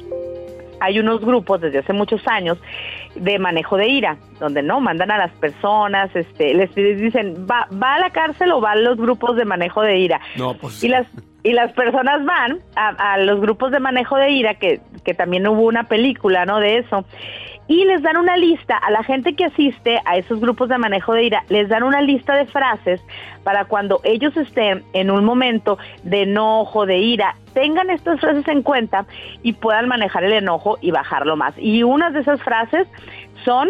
hay 0.80 1.00
unos 1.00 1.20
grupos 1.20 1.62
desde 1.62 1.80
hace 1.80 1.92
muchos 1.92 2.24
años 2.28 2.58
de 3.16 3.40
manejo 3.40 3.76
de 3.76 3.88
ira, 3.88 4.18
donde 4.38 4.62
no 4.62 4.80
mandan 4.80 5.10
a 5.10 5.18
las 5.18 5.32
personas, 5.32 6.14
este, 6.14 6.54
les 6.54 6.72
dicen, 6.76 7.44
va, 7.50 7.66
va 7.72 7.96
a 7.96 7.98
la 7.98 8.10
cárcel 8.10 8.52
o 8.52 8.60
van 8.60 8.84
los 8.84 8.98
grupos 8.98 9.34
de 9.34 9.44
manejo 9.44 9.82
de 9.82 9.98
ira. 9.98 10.20
No, 10.36 10.54
pues. 10.54 10.84
Y 10.84 10.88
las 10.88 11.08
y 11.44 11.52
las 11.52 11.72
personas 11.72 12.24
van 12.24 12.58
a, 12.74 13.18
los 13.18 13.40
grupos 13.40 13.70
de 13.70 13.78
manejo 13.78 14.16
de 14.16 14.30
ira, 14.30 14.54
que, 14.54 14.80
que 15.04 15.14
también 15.14 15.46
hubo 15.46 15.62
una 15.62 15.84
película, 15.84 16.44
¿no? 16.46 16.58
De 16.58 16.78
eso. 16.78 17.04
Y 17.68 17.84
les 17.84 18.02
dan 18.02 18.16
una 18.16 18.36
lista, 18.36 18.76
a 18.76 18.90
la 18.90 19.02
gente 19.04 19.34
que 19.34 19.44
asiste 19.44 20.00
a 20.04 20.16
esos 20.16 20.40
grupos 20.40 20.68
de 20.68 20.76
manejo 20.78 21.12
de 21.14 21.24
ira, 21.24 21.44
les 21.48 21.68
dan 21.68 21.82
una 21.82 22.00
lista 22.02 22.34
de 22.34 22.46
frases 22.46 23.00
para 23.42 23.66
cuando 23.66 24.00
ellos 24.04 24.36
estén 24.36 24.82
en 24.94 25.10
un 25.10 25.24
momento 25.24 25.78
de 26.02 26.22
enojo, 26.22 26.84
de 26.86 26.98
ira, 26.98 27.36
tengan 27.54 27.88
estas 27.90 28.20
frases 28.20 28.46
en 28.48 28.62
cuenta 28.62 29.06
y 29.42 29.52
puedan 29.54 29.86
manejar 29.88 30.24
el 30.24 30.32
enojo 30.32 30.78
y 30.80 30.90
bajarlo 30.90 31.36
más. 31.36 31.54
Y 31.58 31.82
unas 31.82 32.12
de 32.14 32.20
esas 32.20 32.42
frases 32.42 32.86
son, 33.44 33.68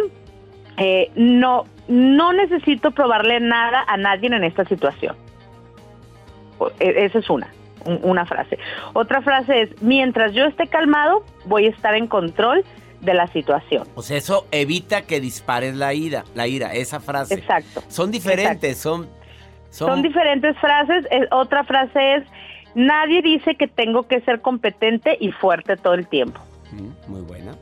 eh, 0.76 1.10
no, 1.14 1.64
no 1.88 2.32
necesito 2.32 2.90
probarle 2.92 3.38
nada 3.40 3.84
a 3.86 3.96
nadie 3.96 4.26
en 4.28 4.42
esta 4.44 4.64
situación. 4.64 5.14
E- 6.80 7.04
Esa 7.04 7.18
es 7.18 7.30
una, 7.30 7.46
un- 7.46 7.63
una 7.84 8.26
frase. 8.26 8.58
Otra 8.92 9.22
frase 9.22 9.62
es, 9.62 9.82
mientras 9.82 10.32
yo 10.32 10.44
esté 10.46 10.66
calmado, 10.66 11.24
voy 11.44 11.66
a 11.66 11.70
estar 11.70 11.94
en 11.94 12.06
control 12.06 12.64
de 13.00 13.14
la 13.14 13.26
situación. 13.28 13.86
Sea, 14.00 14.16
eso 14.16 14.46
evita 14.50 15.02
que 15.02 15.20
dispares 15.20 15.74
la 15.74 15.92
ira, 15.94 16.24
la 16.34 16.46
ira, 16.46 16.72
esa 16.72 17.00
frase. 17.00 17.34
Exacto. 17.34 17.82
Son 17.88 18.10
diferentes, 18.10 18.78
son, 18.78 19.08
son... 19.70 19.88
Son 19.88 20.02
diferentes 20.02 20.56
frases. 20.58 21.04
Otra 21.30 21.64
frase 21.64 22.16
es, 22.16 22.24
nadie 22.74 23.22
dice 23.22 23.56
que 23.56 23.68
tengo 23.68 24.04
que 24.04 24.20
ser 24.22 24.40
competente 24.40 25.16
y 25.20 25.30
fuerte 25.32 25.76
todo 25.76 25.94
el 25.94 26.06
tiempo. 26.06 26.40
Mm, 26.72 27.10
Muy 27.10 27.20
buena. 27.22 27.52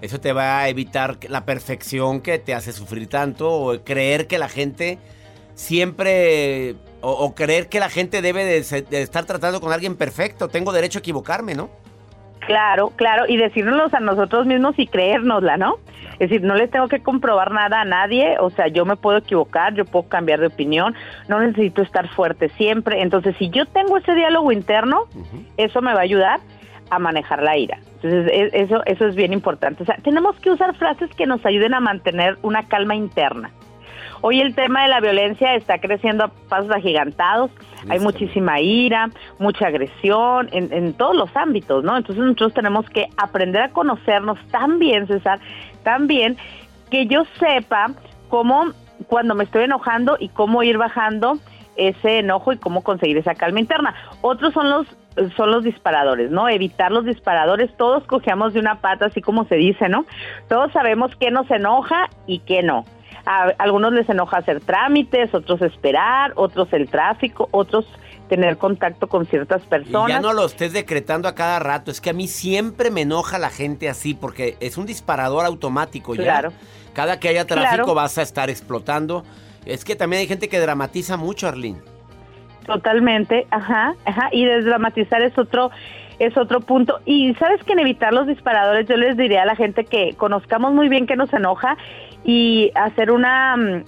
Eso 0.00 0.20
te 0.20 0.32
va 0.32 0.60
a 0.60 0.68
evitar 0.68 1.18
la 1.28 1.44
perfección 1.44 2.20
que 2.20 2.38
te 2.38 2.54
hace 2.54 2.72
sufrir 2.72 3.08
tanto 3.08 3.50
o 3.50 3.82
creer 3.82 4.28
que 4.28 4.38
la 4.38 4.48
gente 4.48 4.98
siempre 5.54 6.76
o, 7.00 7.10
o 7.10 7.34
creer 7.34 7.68
que 7.68 7.80
la 7.80 7.88
gente 7.88 8.22
debe 8.22 8.44
de, 8.44 8.82
de 8.88 9.02
estar 9.02 9.24
tratando 9.24 9.60
con 9.60 9.72
alguien 9.72 9.96
perfecto. 9.96 10.48
Tengo 10.48 10.72
derecho 10.72 10.98
a 10.98 11.00
equivocarme, 11.00 11.54
¿no? 11.54 11.70
Claro, 12.40 12.90
claro, 12.96 13.24
y 13.28 13.36
decírnoslos 13.36 13.92
a 13.92 14.00
nosotros 14.00 14.46
mismos 14.46 14.78
y 14.78 14.86
creérnosla, 14.86 15.58
¿no? 15.58 15.76
Es 16.14 16.30
decir, 16.30 16.42
no 16.42 16.54
le 16.54 16.66
tengo 16.66 16.88
que 16.88 17.00
comprobar 17.00 17.52
nada 17.52 17.82
a 17.82 17.84
nadie, 17.84 18.36
o 18.40 18.50
sea, 18.50 18.68
yo 18.68 18.84
me 18.84 18.96
puedo 18.96 19.18
equivocar, 19.18 19.74
yo 19.74 19.84
puedo 19.84 20.08
cambiar 20.08 20.40
de 20.40 20.46
opinión, 20.46 20.94
no 21.28 21.40
necesito 21.40 21.82
estar 21.82 22.08
fuerte 22.08 22.48
siempre. 22.56 23.02
Entonces, 23.02 23.36
si 23.38 23.50
yo 23.50 23.66
tengo 23.66 23.98
ese 23.98 24.14
diálogo 24.14 24.50
interno, 24.50 25.04
eso 25.58 25.82
me 25.82 25.92
va 25.92 26.00
a 26.00 26.04
ayudar 26.04 26.40
a 26.90 26.98
manejar 26.98 27.42
la 27.42 27.56
ira. 27.56 27.78
Entonces, 28.02 28.32
e- 28.32 28.50
eso, 28.54 28.82
eso 28.86 29.06
es 29.06 29.14
bien 29.14 29.32
importante. 29.32 29.82
O 29.82 29.86
sea, 29.86 29.98
tenemos 30.02 30.34
que 30.40 30.50
usar 30.50 30.74
frases 30.76 31.10
que 31.14 31.26
nos 31.26 31.44
ayuden 31.44 31.74
a 31.74 31.80
mantener 31.80 32.38
una 32.42 32.66
calma 32.66 32.94
interna. 32.96 33.50
Hoy 34.20 34.40
el 34.40 34.54
tema 34.54 34.82
de 34.82 34.88
la 34.88 35.00
violencia 35.00 35.54
está 35.54 35.78
creciendo 35.78 36.24
a 36.24 36.28
pasos 36.48 36.70
agigantados, 36.70 37.50
hay 37.88 38.00
muchísima 38.00 38.60
ira, 38.60 39.10
mucha 39.38 39.68
agresión 39.68 40.48
en, 40.52 40.72
en 40.72 40.92
todos 40.94 41.14
los 41.14 41.34
ámbitos, 41.36 41.84
¿no? 41.84 41.96
Entonces 41.96 42.24
nosotros 42.24 42.54
tenemos 42.54 42.88
que 42.90 43.08
aprender 43.16 43.62
a 43.62 43.68
conocernos 43.70 44.38
tan 44.50 44.78
bien, 44.78 45.06
César, 45.06 45.38
tan 45.84 46.06
bien, 46.06 46.36
que 46.90 47.06
yo 47.06 47.24
sepa 47.38 47.92
cómo 48.28 48.72
cuando 49.06 49.34
me 49.34 49.44
estoy 49.44 49.64
enojando 49.64 50.16
y 50.18 50.28
cómo 50.28 50.62
ir 50.62 50.78
bajando 50.78 51.38
ese 51.76 52.18
enojo 52.18 52.52
y 52.52 52.58
cómo 52.58 52.82
conseguir 52.82 53.16
esa 53.16 53.34
calma 53.34 53.60
interna. 53.60 53.94
Otros 54.20 54.52
son 54.52 54.68
los 54.70 54.86
son 55.36 55.50
los 55.50 55.64
disparadores, 55.64 56.30
¿no? 56.30 56.48
Evitar 56.48 56.92
los 56.92 57.04
disparadores. 57.04 57.76
Todos 57.76 58.04
cojeamos 58.04 58.52
de 58.52 58.60
una 58.60 58.76
pata, 58.80 59.06
así 59.06 59.20
como 59.20 59.44
se 59.46 59.56
dice, 59.56 59.88
¿no? 59.88 60.04
Todos 60.48 60.70
sabemos 60.72 61.10
qué 61.16 61.30
nos 61.30 61.50
enoja 61.50 62.08
y 62.26 62.40
qué 62.40 62.62
no. 62.62 62.84
A 63.30 63.52
algunos 63.58 63.92
les 63.92 64.08
enoja 64.08 64.38
hacer 64.38 64.60
trámites, 64.62 65.34
otros 65.34 65.60
esperar, 65.60 66.32
otros 66.36 66.72
el 66.72 66.88
tráfico, 66.88 67.46
otros 67.50 67.84
tener 68.30 68.56
contacto 68.56 69.06
con 69.06 69.26
ciertas 69.26 69.62
Y 69.64 69.68
personas. 69.68 70.08
ya 70.08 70.20
no 70.20 70.32
lo 70.32 70.46
estés 70.46 70.72
decretando 70.72 71.28
a 71.28 71.34
cada 71.34 71.58
rato. 71.58 71.90
Es 71.90 72.00
que 72.00 72.08
a 72.10 72.12
mí 72.14 72.26
siempre 72.26 72.90
me 72.90 73.02
enoja 73.02 73.38
la 73.38 73.50
gente 73.50 73.88
así 73.90 74.14
porque 74.14 74.56
es 74.60 74.78
un 74.78 74.86
disparador 74.86 75.44
automático 75.44 76.14
ya. 76.14 76.22
Claro. 76.22 76.52
Cada 76.94 77.20
que 77.20 77.28
haya 77.28 77.46
tráfico 77.46 77.84
Claro. 77.84 77.94
vas 77.94 78.16
a 78.16 78.22
estar 78.22 78.48
explotando. 78.48 79.24
Es 79.66 79.84
que 79.84 79.94
también 79.94 80.20
hay 80.20 80.26
gente 80.26 80.48
que 80.48 80.58
dramatiza 80.58 81.18
mucho, 81.18 81.48
Arlene. 81.48 81.78
Totalmente, 82.66 83.46
ajá, 83.50 83.94
ajá, 84.04 84.28
y 84.32 84.44
desdramatizar 84.44 85.22
es 85.22 85.36
otro 85.38 85.70
es 86.18 86.36
otro 86.36 86.60
punto. 86.60 86.98
Y 87.06 87.32
sabes 87.34 87.62
que 87.62 87.72
en 87.74 87.78
evitar 87.78 88.12
los 88.12 88.26
disparadores 88.26 88.88
yo 88.88 88.96
les 88.96 89.16
diría 89.16 89.42
a 89.42 89.46
la 89.46 89.54
gente 89.54 89.84
que 89.84 90.14
conozcamos 90.16 90.72
muy 90.72 90.88
bien 90.88 91.06
qué 91.06 91.14
nos 91.14 91.32
enoja 91.32 91.76
y 92.28 92.70
hacer 92.74 93.10
una 93.10 93.56
mm, 93.56 93.84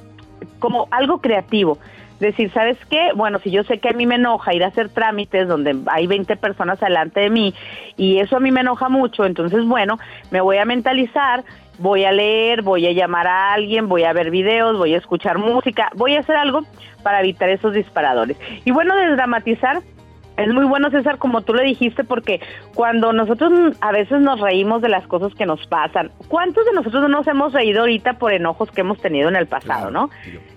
como 0.59 0.89
algo 0.91 1.21
creativo. 1.21 1.79
Decir, 2.21 2.51
¿sabes 2.53 2.79
qué? 2.89 3.11
Bueno, 3.15 3.39
si 3.39 3.51
yo 3.51 3.65
sé 3.65 3.79
que 3.79 3.91
a 3.91 3.93
mí 3.93 4.07
me 4.07 4.15
enoja 4.15 4.55
ir 4.55 4.65
a 4.65 4.69
hacer 4.69 4.89
trámites 4.89 5.47
donde 5.47 5.77
hay 5.87 6.07
20 6.07 6.37
personas 6.37 6.81
delante 6.81 7.21
de 7.21 7.31
mí 7.31 7.55
y 7.99 8.19
eso 8.19 8.37
a 8.37 8.41
mí 8.41 8.51
me 8.51 8.61
enoja 8.61 8.89
mucho, 8.89 9.27
entonces, 9.27 9.65
bueno, 9.67 9.99
me 10.31 10.41
voy 10.41 10.57
a 10.57 10.65
mentalizar 10.65 11.45
voy 11.79 12.05
a 12.05 12.13
leer, 12.13 12.61
voy 12.61 12.87
a 12.87 12.93
llamar 12.93 13.27
a 13.27 13.55
alguien, 13.55 13.89
voy 13.89 14.05
a 14.05 14.13
ver 14.13 14.31
videos, 14.31 14.77
voy 14.77 14.93
a 14.93 14.99
escuchar 14.99 15.39
música, 15.39 15.91
voy 15.95 16.15
a 16.15 16.21
hacer 16.21 16.37
algo 16.37 16.61
para 17.03 17.21
evitar 17.21 17.49
esos 17.49 17.73
disparadores. 17.73 18.37
Y 18.67 18.71
bueno, 18.71 18.95
desdramatizar 18.97 19.81
es 20.41 20.53
muy 20.53 20.65
bueno, 20.65 20.91
César, 20.91 21.19
como 21.19 21.43
tú 21.43 21.55
le 21.55 21.65
dijiste, 21.65 22.05
porque 22.05 22.41
cuando 22.75 23.13
nosotros 23.13 23.77
a 23.81 23.93
veces 23.93 24.21
nos 24.21 24.41
reímos 24.41 24.81
de 24.83 24.89
las 24.89 25.07
cosas 25.07 25.35
que 25.35 25.47
nos 25.47 25.67
pasan, 25.67 26.11
¿cuántos 26.29 26.65
de 26.65 26.73
nosotros 26.73 27.03
no 27.03 27.09
nos 27.09 27.27
hemos 27.27 27.53
reído 27.53 27.81
ahorita 27.81 28.15
por 28.15 28.33
enojos 28.33 28.71
que 28.71 28.81
hemos 28.81 28.99
tenido 29.01 29.29
en 29.29 29.37
el 29.37 29.47
pasado, 29.47 29.91
no? 29.91 30.11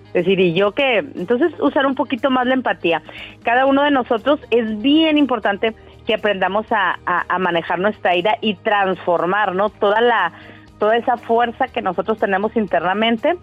Es 0.08 0.24
decir, 0.24 0.38
y 0.40 0.54
yo 0.54 0.72
que, 0.72 0.98
entonces 0.98 1.52
usar 1.60 1.86
un 1.86 1.96
poquito 1.96 2.30
más 2.30 2.46
la 2.46 2.54
empatía. 2.54 3.02
Cada 3.42 3.66
uno 3.66 3.82
de 3.82 3.90
nosotros 3.90 4.40
es 4.50 4.80
bien 4.80 5.18
importante 5.18 5.74
que 6.06 6.14
aprendamos 6.14 6.70
a, 6.70 6.98
a, 7.04 7.24
a 7.28 7.38
manejar 7.38 7.78
nuestra 7.80 8.14
ira 8.14 8.38
y 8.40 8.54
transformar, 8.54 9.54
¿no? 9.54 9.70
Toda 9.70 10.00
la, 10.00 10.32
toda 10.78 10.96
esa 10.96 11.16
fuerza 11.16 11.66
que 11.68 11.82
nosotros 11.82 12.18
tenemos 12.18 12.54
internamente 12.56 13.36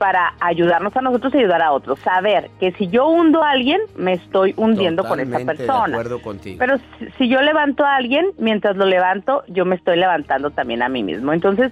para 0.00 0.32
ayudarnos 0.40 0.96
a 0.96 1.02
nosotros 1.02 1.34
y 1.34 1.40
ayudar 1.40 1.60
a 1.60 1.72
otros. 1.72 1.98
Saber 1.98 2.48
que 2.58 2.72
si 2.72 2.88
yo 2.88 3.06
hundo 3.06 3.42
a 3.42 3.50
alguien, 3.50 3.82
me 3.96 4.14
estoy 4.14 4.54
hundiendo 4.56 5.04
con 5.04 5.20
esa 5.20 5.40
persona. 5.40 5.88
De 5.88 5.92
acuerdo 5.92 6.22
contigo. 6.22 6.56
Pero 6.58 6.78
si, 6.78 7.10
si 7.18 7.28
yo 7.28 7.42
levanto 7.42 7.84
a 7.84 7.96
alguien, 7.96 8.30
mientras 8.38 8.78
lo 8.78 8.86
levanto, 8.86 9.44
yo 9.48 9.66
me 9.66 9.76
estoy 9.76 9.98
levantando 9.98 10.52
también 10.52 10.82
a 10.82 10.88
mí 10.88 11.02
mismo. 11.02 11.34
Entonces, 11.34 11.70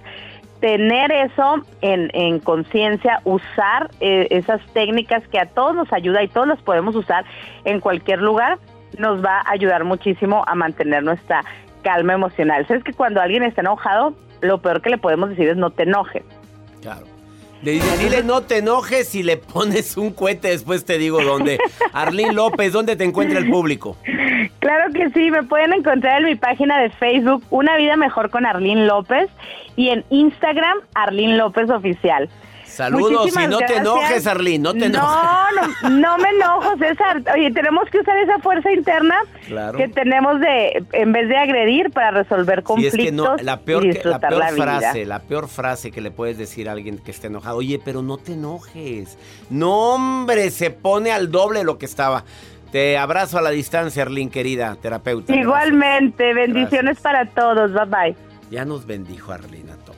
tener 0.59 1.11
eso 1.11 1.63
en, 1.81 2.11
en 2.13 2.37
conciencia, 2.37 3.19
usar 3.23 3.89
eh, 3.99 4.27
esas 4.29 4.61
técnicas 4.73 5.27
que 5.29 5.39
a 5.39 5.47
todos 5.47 5.75
nos 5.75 5.91
ayuda 5.91 6.21
y 6.21 6.27
todos 6.27 6.47
las 6.47 6.61
podemos 6.61 6.95
usar 6.95 7.25
en 7.65 7.79
cualquier 7.79 8.21
lugar, 8.21 8.59
nos 8.99 9.25
va 9.25 9.39
a 9.39 9.53
ayudar 9.53 9.85
muchísimo 9.85 10.43
a 10.45 10.53
mantener 10.53 11.01
nuestra 11.01 11.43
calma 11.81 12.13
emocional. 12.13 12.67
Sabes 12.67 12.83
que 12.83 12.93
cuando 12.93 13.21
alguien 13.21 13.41
está 13.41 13.61
enojado, 13.61 14.13
lo 14.41 14.59
peor 14.61 14.83
que 14.83 14.91
le 14.91 14.99
podemos 14.99 15.31
decir 15.31 15.49
es 15.49 15.57
no 15.57 15.71
te 15.71 15.81
enojes. 15.81 16.21
Claro. 16.83 17.18
Le 17.61 17.71
dice, 17.71 17.97
dile 17.97 18.23
no 18.23 18.41
te 18.41 18.57
enojes 18.57 19.13
y 19.15 19.23
le 19.23 19.35
pones 19.37 19.97
un 19.97 20.11
cohete, 20.11 20.49
después 20.49 20.85
te 20.85 20.97
digo 20.97 21.21
dónde. 21.21 21.59
Arlín 21.91 22.33
López, 22.33 22.71
¿dónde 22.71 22.95
te 22.95 23.03
encuentra 23.03 23.39
el 23.39 23.49
público? 23.49 23.97
Claro 24.59 24.93
que 24.93 25.09
sí, 25.09 25.29
me 25.29 25.43
pueden 25.43 25.73
encontrar 25.73 26.21
en 26.21 26.27
mi 26.27 26.35
página 26.35 26.81
de 26.81 26.89
Facebook, 26.89 27.43
Una 27.49 27.75
Vida 27.77 27.97
Mejor 27.97 28.29
con 28.29 28.45
Arlín 28.45 28.87
López, 28.87 29.29
y 29.75 29.89
en 29.89 30.05
Instagram, 30.09 30.77
Arlín 30.93 31.37
López 31.37 31.69
Oficial. 31.69 32.29
Saludos 32.69 33.11
Muchísimas 33.11 33.45
y 33.45 33.47
no 33.49 33.57
te 33.59 33.75
enojes, 33.77 34.27
Arlín, 34.27 34.61
no 34.61 34.73
te 34.73 34.85
enojes. 34.85 35.01
No, 35.01 35.89
no, 35.89 35.89
no 35.99 36.17
me 36.17 36.29
enojo, 36.29 36.77
César. 36.77 37.21
Oye, 37.35 37.51
tenemos 37.51 37.89
que 37.89 37.99
usar 37.99 38.17
esa 38.19 38.37
fuerza 38.39 38.71
interna 38.71 39.15
Claro. 39.47 39.77
que 39.77 39.87
tenemos 39.89 40.39
de, 40.39 40.83
en 40.93 41.11
vez 41.11 41.27
de 41.27 41.37
agredir, 41.37 41.89
para 41.91 42.11
resolver 42.11 42.59
Sí, 42.59 42.63
conflictos 42.63 42.99
es 42.99 43.05
que 43.05 43.11
no, 43.11 43.35
la 43.37 43.59
peor, 43.61 43.83
y 43.85 43.89
que- 43.89 43.93
la 43.93 43.93
disfrutar 44.17 44.29
peor 44.29 44.39
la, 44.39 44.51
vida. 44.51 44.63
frase, 44.79 45.05
la 45.05 45.19
peor 45.19 45.47
frase 45.49 45.91
que 45.91 46.01
le 46.01 46.11
puedes 46.11 46.37
decir 46.37 46.69
a 46.69 46.73
alguien 46.73 46.97
que 46.99 47.11
esté 47.11 47.27
enojado, 47.27 47.57
oye, 47.57 47.79
pero 47.83 48.01
no 48.01 48.17
te 48.17 48.33
enojes. 48.33 49.17
No, 49.49 49.95
hombre, 49.95 50.49
se 50.51 50.69
pone 50.69 51.11
al 51.11 51.31
doble 51.31 51.63
lo 51.63 51.77
que 51.77 51.85
estaba. 51.85 52.23
Te 52.71 52.97
abrazo 52.99 53.39
a 53.39 53.41
la 53.41 53.49
distancia, 53.49 54.03
Arlín, 54.03 54.29
querida 54.29 54.75
terapeuta. 54.79 55.35
Igualmente, 55.35 56.33
bendiciones 56.35 56.99
para 56.99 57.25
todos. 57.25 57.73
Bye 57.73 57.85
bye. 57.85 58.15
Ya 58.51 58.63
nos 58.63 58.85
bendijo 58.85 59.31
Arlín 59.31 59.69
a 59.71 59.75
todos. 59.77 59.97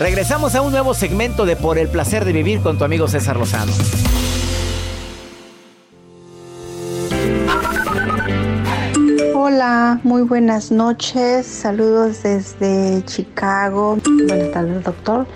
Regresamos 0.00 0.54
a 0.54 0.62
un 0.62 0.72
nuevo 0.72 0.94
segmento 0.94 1.44
de 1.44 1.56
Por 1.56 1.76
el 1.76 1.86
placer 1.86 2.24
de 2.24 2.32
vivir 2.32 2.62
con 2.62 2.78
tu 2.78 2.84
amigo 2.84 3.06
César 3.06 3.36
Lozano. 3.36 3.70
Hola, 9.34 10.00
muy 10.02 10.22
buenas 10.22 10.72
noches. 10.72 11.44
Saludos 11.44 12.22
desde 12.22 13.04
Chicago. 13.04 13.98
Buenas 14.26 14.50
tardes, 14.52 14.82
doctor. 14.84 15.26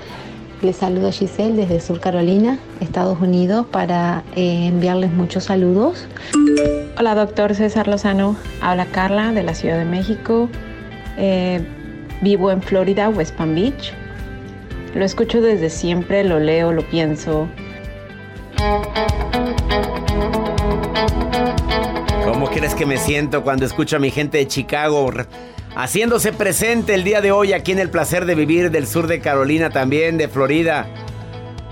Les 0.62 0.76
saluda 0.76 1.12
Giselle 1.12 1.56
desde 1.56 1.78
Sur 1.78 2.00
Carolina, 2.00 2.58
Estados 2.80 3.20
Unidos, 3.20 3.66
para 3.70 4.24
eh, 4.34 4.68
enviarles 4.68 5.12
muchos 5.12 5.44
saludos. 5.44 6.08
Hola, 6.98 7.14
doctor 7.14 7.54
César 7.54 7.86
Lozano. 7.86 8.34
Habla 8.62 8.86
Carla 8.86 9.30
de 9.32 9.42
la 9.42 9.54
Ciudad 9.54 9.76
de 9.76 9.84
México. 9.84 10.48
Eh, 11.18 11.62
vivo 12.22 12.50
en 12.50 12.62
Florida, 12.62 13.10
West 13.10 13.34
Palm 13.36 13.54
Beach. 13.54 13.92
Lo 14.94 15.04
escucho 15.04 15.40
desde 15.40 15.70
siempre, 15.70 16.22
lo 16.22 16.38
leo, 16.38 16.72
lo 16.72 16.88
pienso. 16.88 17.48
¿Cómo 22.24 22.48
crees 22.48 22.76
que 22.76 22.86
me 22.86 22.96
siento 22.98 23.42
cuando 23.42 23.66
escucho 23.66 23.96
a 23.96 23.98
mi 23.98 24.12
gente 24.12 24.38
de 24.38 24.46
Chicago 24.46 25.10
haciéndose 25.74 26.32
presente 26.32 26.94
el 26.94 27.02
día 27.02 27.20
de 27.20 27.32
hoy 27.32 27.52
aquí 27.52 27.72
en 27.72 27.80
el 27.80 27.90
placer 27.90 28.24
de 28.24 28.36
vivir 28.36 28.70
del 28.70 28.86
sur 28.86 29.08
de 29.08 29.18
Carolina, 29.18 29.70
también 29.70 30.16
de 30.16 30.28
Florida? 30.28 30.86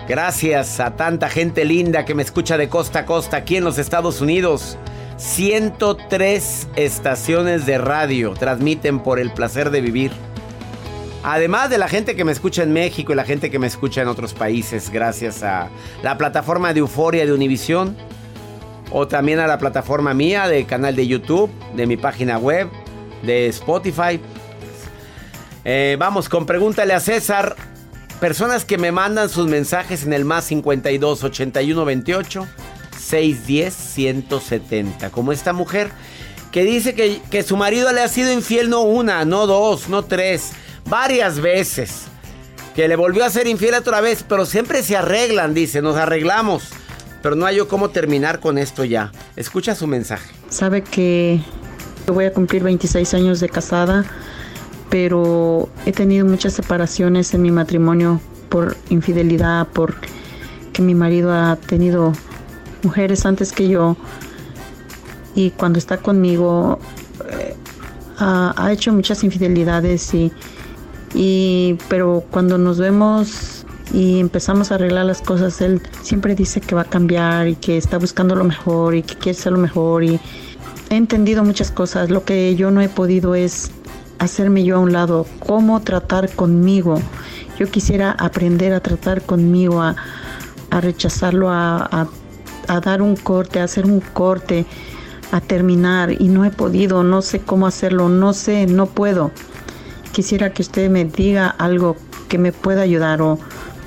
Gracias 0.08 0.80
a 0.80 0.96
tanta 0.96 1.28
gente 1.28 1.64
linda 1.64 2.04
que 2.04 2.16
me 2.16 2.24
escucha 2.24 2.56
de 2.56 2.68
costa 2.68 3.00
a 3.00 3.06
costa 3.06 3.37
aquí 3.37 3.56
en 3.56 3.62
los 3.62 3.78
Estados 3.78 4.20
Unidos. 4.20 4.76
103 5.18 6.68
estaciones 6.74 7.66
de 7.66 7.78
radio 7.78 8.35
transmiten 8.35 8.98
por 8.98 9.20
el 9.20 9.32
placer 9.32 9.70
de 9.70 9.80
vivir. 9.80 10.11
Además 11.24 11.70
de 11.70 11.78
la 11.78 11.88
gente 11.88 12.16
que 12.16 12.24
me 12.24 12.32
escucha 12.32 12.64
en 12.64 12.72
México 12.72 13.12
y 13.12 13.16
la 13.16 13.24
gente 13.24 13.50
que 13.50 13.61
me 13.61 13.68
escucha 13.68 14.02
en 14.02 14.08
otros 14.08 14.35
países, 14.35 14.90
gracias 14.90 15.44
a 15.44 15.68
la 16.02 16.18
plataforma 16.18 16.72
de 16.72 16.80
Euforia 16.80 17.24
de 17.24 17.32
Univisión, 17.32 17.96
o 18.90 19.06
también 19.06 19.38
a 19.38 19.46
la 19.46 19.58
plataforma 19.58 20.14
mía 20.14 20.48
de 20.48 20.64
canal 20.64 20.96
de 20.96 21.06
YouTube, 21.06 21.50
de 21.76 21.87
mi 21.87 21.96
página 21.96 22.38
web, 22.38 22.68
de 23.22 23.46
Spotify. 23.46 24.20
Eh, 25.64 25.96
vamos 25.98 26.28
con 26.28 26.44
pregúntale 26.44 26.92
a 26.92 27.00
César. 27.00 27.56
Personas 28.20 28.64
que 28.64 28.76
me 28.76 28.92
mandan 28.92 29.28
sus 29.28 29.46
mensajes 29.46 30.04
en 30.04 30.12
el 30.12 30.24
más 30.24 30.44
52 30.44 31.24
81 31.24 31.85
28 31.85 32.48
610 32.98 33.74
170. 33.74 35.11
Como 35.11 35.32
esta 35.32 35.52
mujer 35.52 35.90
que 36.50 36.64
dice 36.64 36.94
que, 36.94 37.20
que 37.30 37.42
su 37.42 37.56
marido 37.56 37.92
le 37.92 38.00
ha 38.00 38.08
sido 38.08 38.32
infiel 38.32 38.68
no 38.68 38.82
una, 38.82 39.24
no 39.24 39.46
dos, 39.46 39.88
no 39.88 40.04
tres, 40.04 40.52
varias 40.92 41.40
veces. 41.40 42.02
Que 42.76 42.87
le 42.87 42.96
volvió 42.96 43.24
a 43.24 43.31
ser 43.31 43.46
infiel 43.46 43.74
otra 43.74 44.02
vez, 44.02 44.24
pero 44.28 44.44
siempre 44.44 44.83
se 44.83 44.94
arreglan, 44.94 45.55
dice, 45.55 45.81
nos 45.81 45.96
arreglamos. 45.96 46.68
Pero 47.22 47.35
no 47.35 47.46
hay 47.46 47.57
yo 47.57 47.66
cómo 47.66 47.88
terminar 47.88 48.40
con 48.40 48.59
esto 48.59 48.85
ya. 48.85 49.11
Escucha 49.35 49.74
su 49.74 49.87
mensaje. 49.87 50.31
Sabe 50.50 50.83
que 50.83 51.40
voy 52.07 52.26
a 52.26 52.33
cumplir 52.33 52.62
26 52.62 53.14
años 53.14 53.40
de 53.40 53.48
casada, 53.48 54.05
pero 54.90 55.70
he 55.87 55.92
tenido 55.92 56.26
muchas 56.26 56.52
separaciones 56.52 57.33
en 57.33 57.40
mi 57.40 57.50
matrimonio 57.50 58.20
por 58.50 58.76
infidelidad, 58.90 59.68
por 59.68 59.94
que 60.74 60.83
mi 60.83 60.94
marido 60.94 61.33
ha 61.33 61.57
tenido 61.57 62.12
mujeres 62.83 63.24
antes 63.24 63.52
que 63.52 63.68
yo 63.68 63.96
y 65.35 65.50
cuando 65.52 65.78
está 65.78 65.98
conmigo 65.98 66.78
eh, 67.31 67.55
ha, 68.18 68.52
ha 68.57 68.72
hecho 68.72 68.92
muchas 68.92 69.22
infidelidades 69.22 70.12
y, 70.12 70.33
y 71.14 71.77
pero 71.88 72.25
cuando 72.31 72.59
nos 72.59 72.79
vemos 72.79 73.64
y 73.92 74.20
empezamos 74.20 74.72
a 74.72 74.77
arreglar 74.77 75.05
las 75.07 75.20
cosas, 75.20 75.61
él 75.61 75.83
siempre 76.03 76.35
dice 76.35 76.61
que 76.61 76.75
va 76.75 76.83
a 76.83 76.87
cambiar 76.87 77.48
y 77.48 77.57
que 77.57 77.77
está 77.77 77.98
buscando 77.98 78.35
lo 78.35 78.44
mejor 78.44 78.94
y 78.94 79.03
que 79.03 79.16
quiere 79.16 79.38
ser 79.38 79.53
lo 79.53 79.59
mejor 79.59 80.05
y 80.05 80.18
he 80.90 80.96
entendido 80.96 81.44
muchas 81.44 81.70
cosas. 81.70 82.09
Lo 82.11 82.25
que 82.25 82.55
yo 82.57 82.70
no 82.70 82.81
he 82.81 82.88
podido 82.88 83.35
es 83.35 83.70
hacerme 84.18 84.64
yo 84.64 84.77
a 84.77 84.79
un 84.81 84.92
lado, 84.92 85.27
cómo 85.46 85.81
tratar 85.81 86.31
conmigo. 86.35 86.94
Yo 87.59 87.70
quisiera 87.70 88.12
aprender 88.12 88.72
a 88.72 88.81
tratar 88.81 89.22
conmigo, 89.22 89.83
a, 89.83 89.94
a 90.70 90.81
rechazarlo, 90.81 91.51
a, 91.51 91.79
a- 91.85 92.09
a 92.68 92.81
dar 92.81 93.03
un 93.03 93.16
corte, 93.16 93.59
a 93.59 93.64
hacer 93.64 93.85
un 93.85 93.98
corte, 94.01 94.64
a 95.33 95.40
terminar 95.40 96.12
y 96.22 96.29
no 96.29 96.44
he 96.44 96.51
podido, 96.51 97.03
no 97.03 97.20
sé 97.20 97.40
cómo 97.40 97.66
hacerlo, 97.66 98.09
no 98.09 98.33
sé, 98.33 98.66
no 98.66 98.87
puedo. 98.87 99.33
Quisiera 100.12 100.53
que 100.53 100.62
usted 100.62 100.90
me 100.90 101.05
diga 101.05 101.48
algo 101.48 101.96
que 102.29 102.38
me 102.38 102.53
pueda 102.53 102.83
ayudar 102.83 103.22
o, 103.22 103.38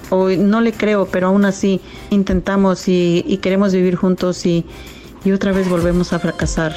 o 0.09 0.29
no 0.29 0.61
le 0.61 0.73
creo, 0.73 1.07
pero 1.07 1.27
aún 1.27 1.45
así 1.45 1.81
intentamos 2.09 2.87
y, 2.87 3.39
queremos 3.41 3.73
vivir 3.73 3.95
juntos 3.95 4.45
y, 4.45 4.65
y 5.23 5.31
otra 5.31 5.51
vez 5.51 5.69
volvemos 5.69 6.13
a 6.13 6.19
fracasar. 6.19 6.75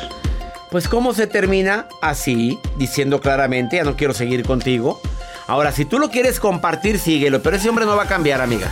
Pues 0.71 0.87
¿cómo 0.87 1.15
se 1.15 1.27
termina? 1.27 1.87
Así, 2.03 2.59
diciendo 2.77 3.21
claramente, 3.21 3.77
ya 3.77 3.85
no 3.85 3.97
quiero 3.97 4.13
seguir 4.13 4.45
contigo. 4.45 5.01
Ahora, 5.47 5.73
si 5.73 5.87
tú 5.87 5.99
lo 5.99 6.11
quieres 6.11 6.41
compartir, 6.41 6.99
síguelo, 6.99 7.43
pero 7.43 7.57
ese 7.57 7.71
hombre 7.71 7.87
no 7.87 7.97
va 7.97 8.03
a 8.03 8.09
cambiar, 8.09 8.43
amiga. 8.43 8.71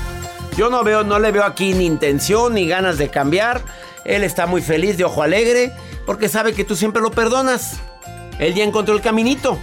Yo 0.59 0.69
no 0.69 0.85
veo, 0.85 1.05
no 1.05 1.19
le 1.19 1.33
veo 1.33 1.45
aquí 1.45 1.73
ni 1.73 1.87
intención 1.87 2.55
ni 2.55 2.67
ganas 2.67 2.99
de 2.99 3.09
cambiar. 3.09 3.63
Él 4.05 4.25
está 4.25 4.47
muy 4.47 4.61
feliz, 4.61 4.97
de 4.99 5.05
ojo 5.05 5.23
alegre, 5.23 5.73
porque 6.05 6.29
sabe 6.29 6.53
que 6.53 6.65
tú 6.65 6.77
siempre 6.77 7.01
lo 7.01 7.11
perdonas. 7.11 7.79
Él 8.39 8.55
ya 8.55 8.63
encontró 8.63 8.95
el 8.95 9.01
caminito. 9.01 9.59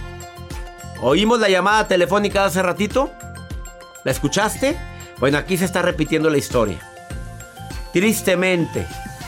¿Oímos 1.06 1.38
la 1.38 1.50
llamada 1.50 1.86
telefónica 1.86 2.46
hace 2.46 2.62
ratito? 2.62 3.12
¿La 4.04 4.10
escuchaste? 4.10 4.74
Bueno, 5.18 5.36
aquí 5.36 5.58
se 5.58 5.66
está 5.66 5.82
repitiendo 5.82 6.30
la 6.30 6.38
historia. 6.38 6.78
Tristemente, 7.92 8.86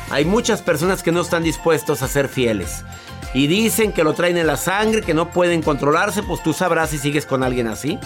hay 0.08 0.24
muchas 0.24 0.62
personas 0.62 1.02
que 1.02 1.12
no 1.12 1.20
están 1.20 1.42
dispuestos 1.42 2.00
a 2.00 2.08
ser 2.08 2.30
fieles. 2.30 2.82
Y 3.34 3.46
dicen 3.46 3.92
que 3.92 4.04
lo 4.04 4.14
traen 4.14 4.38
en 4.38 4.46
la 4.46 4.56
sangre, 4.56 5.02
que 5.02 5.12
no 5.12 5.30
pueden 5.32 5.60
controlarse, 5.60 6.22
pues 6.22 6.42
tú 6.42 6.54
sabrás 6.54 6.88
si 6.88 6.96
sigues 6.96 7.26
con 7.26 7.42
alguien 7.42 7.66
así. 7.66 7.98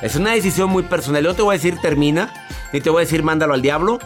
Es 0.00 0.16
una 0.16 0.32
decisión 0.32 0.70
muy 0.70 0.84
personal. 0.84 1.22
Yo 1.22 1.28
no 1.32 1.36
te 1.36 1.42
voy 1.42 1.56
a 1.56 1.58
decir 1.58 1.78
termina, 1.82 2.32
ni 2.72 2.80
te 2.80 2.88
voy 2.88 3.02
a 3.02 3.04
decir 3.04 3.22
mándalo 3.22 3.52
al 3.52 3.60
diablo. 3.60 3.98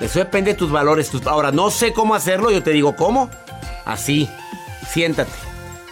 Eso 0.00 0.18
depende 0.18 0.52
de 0.52 0.58
tus 0.58 0.72
valores. 0.72 1.10
Ahora, 1.26 1.52
no 1.52 1.70
sé 1.70 1.92
cómo 1.92 2.14
hacerlo, 2.14 2.50
yo 2.50 2.62
te 2.62 2.70
digo 2.70 2.96
cómo. 2.96 3.28
Así, 3.84 4.30
siéntate. 4.88 5.30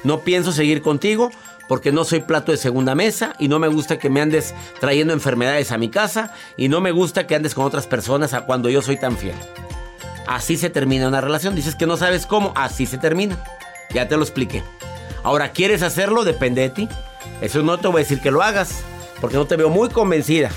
No 0.03 0.20
pienso 0.20 0.51
seguir 0.51 0.81
contigo 0.81 1.31
porque 1.68 1.92
no 1.92 2.05
soy 2.05 2.20
plato 2.20 2.53
de 2.53 2.59
segunda 2.59 2.94
mesa 2.94 3.35
y 3.38 3.48
no 3.48 3.59
me 3.59 3.68
gusta 3.68 3.98
que 3.98 4.11
me 4.11 4.20
andes 4.20 4.55
trayendo 4.81 5.12
enfermedades 5.12 5.72
a 5.72 5.79
mi 5.79 5.88
casa 5.88 6.33
y 6.57 6.68
no 6.68 6.81
me 6.81 6.90
gusta 6.90 7.27
que 7.27 7.35
andes 7.35 7.55
con 7.55 7.64
otras 7.64 7.87
personas 7.87 8.35
a 8.35 8.42
cuando 8.42 8.68
yo 8.68 8.83
soy 8.83 8.96
tan 8.96 9.16
fiel. 9.16 9.37
Así 10.27 10.57
se 10.57 10.70
termina 10.70 11.09
una 11.09 11.20
relación. 11.20 11.55
Dices 11.55 11.74
que 11.74 11.87
no 11.87 11.96
sabes 11.96 12.27
cómo, 12.27 12.53
así 12.57 12.87
se 12.87 12.98
termina. 12.98 13.42
Ya 13.92 14.09
te 14.09 14.16
lo 14.16 14.22
expliqué. 14.22 14.62
Ahora, 15.22 15.53
¿quieres 15.53 15.83
hacerlo? 15.83 16.24
Depende 16.24 16.62
de 16.62 16.70
ti. 16.70 16.88
Eso 17.40 17.62
no 17.62 17.79
te 17.79 17.88
voy 17.88 17.96
a 17.96 18.05
decir 18.05 18.20
que 18.20 18.31
lo 18.31 18.42
hagas, 18.42 18.83
porque 19.20 19.37
no 19.37 19.46
te 19.46 19.57
veo 19.57 19.70
muy 19.70 19.88
convencida. 19.88 20.50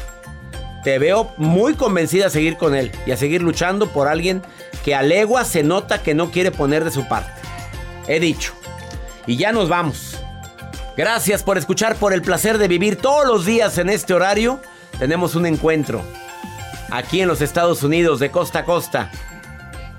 Te 0.83 0.99
veo 0.99 1.33
muy 1.37 1.73
convencida 1.73 2.27
a 2.27 2.29
seguir 2.29 2.57
con 2.57 2.75
él 2.75 2.91
y 3.05 3.11
a 3.11 3.17
seguir 3.17 3.41
luchando 3.41 3.89
por 3.89 4.07
alguien 4.07 4.41
que 4.85 4.95
a 4.95 5.01
legua 5.01 5.43
se 5.43 5.63
nota 5.63 6.01
que 6.01 6.13
no 6.13 6.31
quiere 6.31 6.51
poner 6.51 6.83
de 6.83 6.91
su 6.91 7.07
parte. 7.07 7.41
He 8.07 8.19
dicho. 8.19 8.53
Y 9.25 9.35
ya 9.35 9.51
nos 9.51 9.67
vamos. 9.67 10.16
Gracias 10.97 11.43
por 11.43 11.60
escuchar, 11.60 11.95
por 11.95 12.12
el 12.12 12.23
placer 12.23 12.57
de 12.57 12.67
vivir 12.67 12.95
todos 12.95 13.27
los 13.27 13.45
días 13.45 13.77
en 13.77 13.88
este 13.88 14.15
horario. 14.15 14.60
Tenemos 14.97 15.36
un 15.36 15.45
encuentro 15.45 16.01
aquí 16.89 17.21
en 17.21 17.27
los 17.27 17.41
Estados 17.41 17.83
Unidos 17.83 18.19
de 18.19 18.31
costa 18.31 18.60
a 18.60 18.65
costa. 18.65 19.12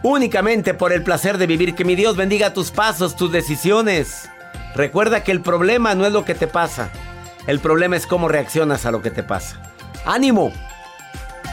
Únicamente 0.02 0.74
por 0.74 0.92
el 0.92 1.04
placer 1.04 1.38
de 1.38 1.46
vivir. 1.46 1.76
Que 1.76 1.84
mi 1.84 1.94
Dios 1.94 2.16
bendiga 2.16 2.52
tus 2.52 2.72
pasos, 2.72 3.14
tus 3.14 3.30
decisiones. 3.30 4.28
Recuerda 4.74 5.22
que 5.22 5.30
el 5.30 5.40
problema 5.40 5.94
no 5.94 6.04
es 6.04 6.12
lo 6.12 6.24
que 6.24 6.34
te 6.34 6.48
pasa. 6.48 6.90
El 7.46 7.61
problema 7.61 7.96
es 7.96 8.06
cómo 8.06 8.26
reaccionas 8.26 8.84
a 8.84 8.90
lo 8.90 9.00
que 9.00 9.12
te 9.12 9.22
pasa. 9.22 9.62
¡Ánimo! 10.04 10.52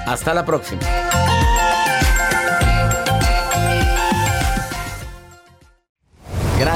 Hasta 0.07 0.33
la 0.33 0.43
próxima. 0.43 0.81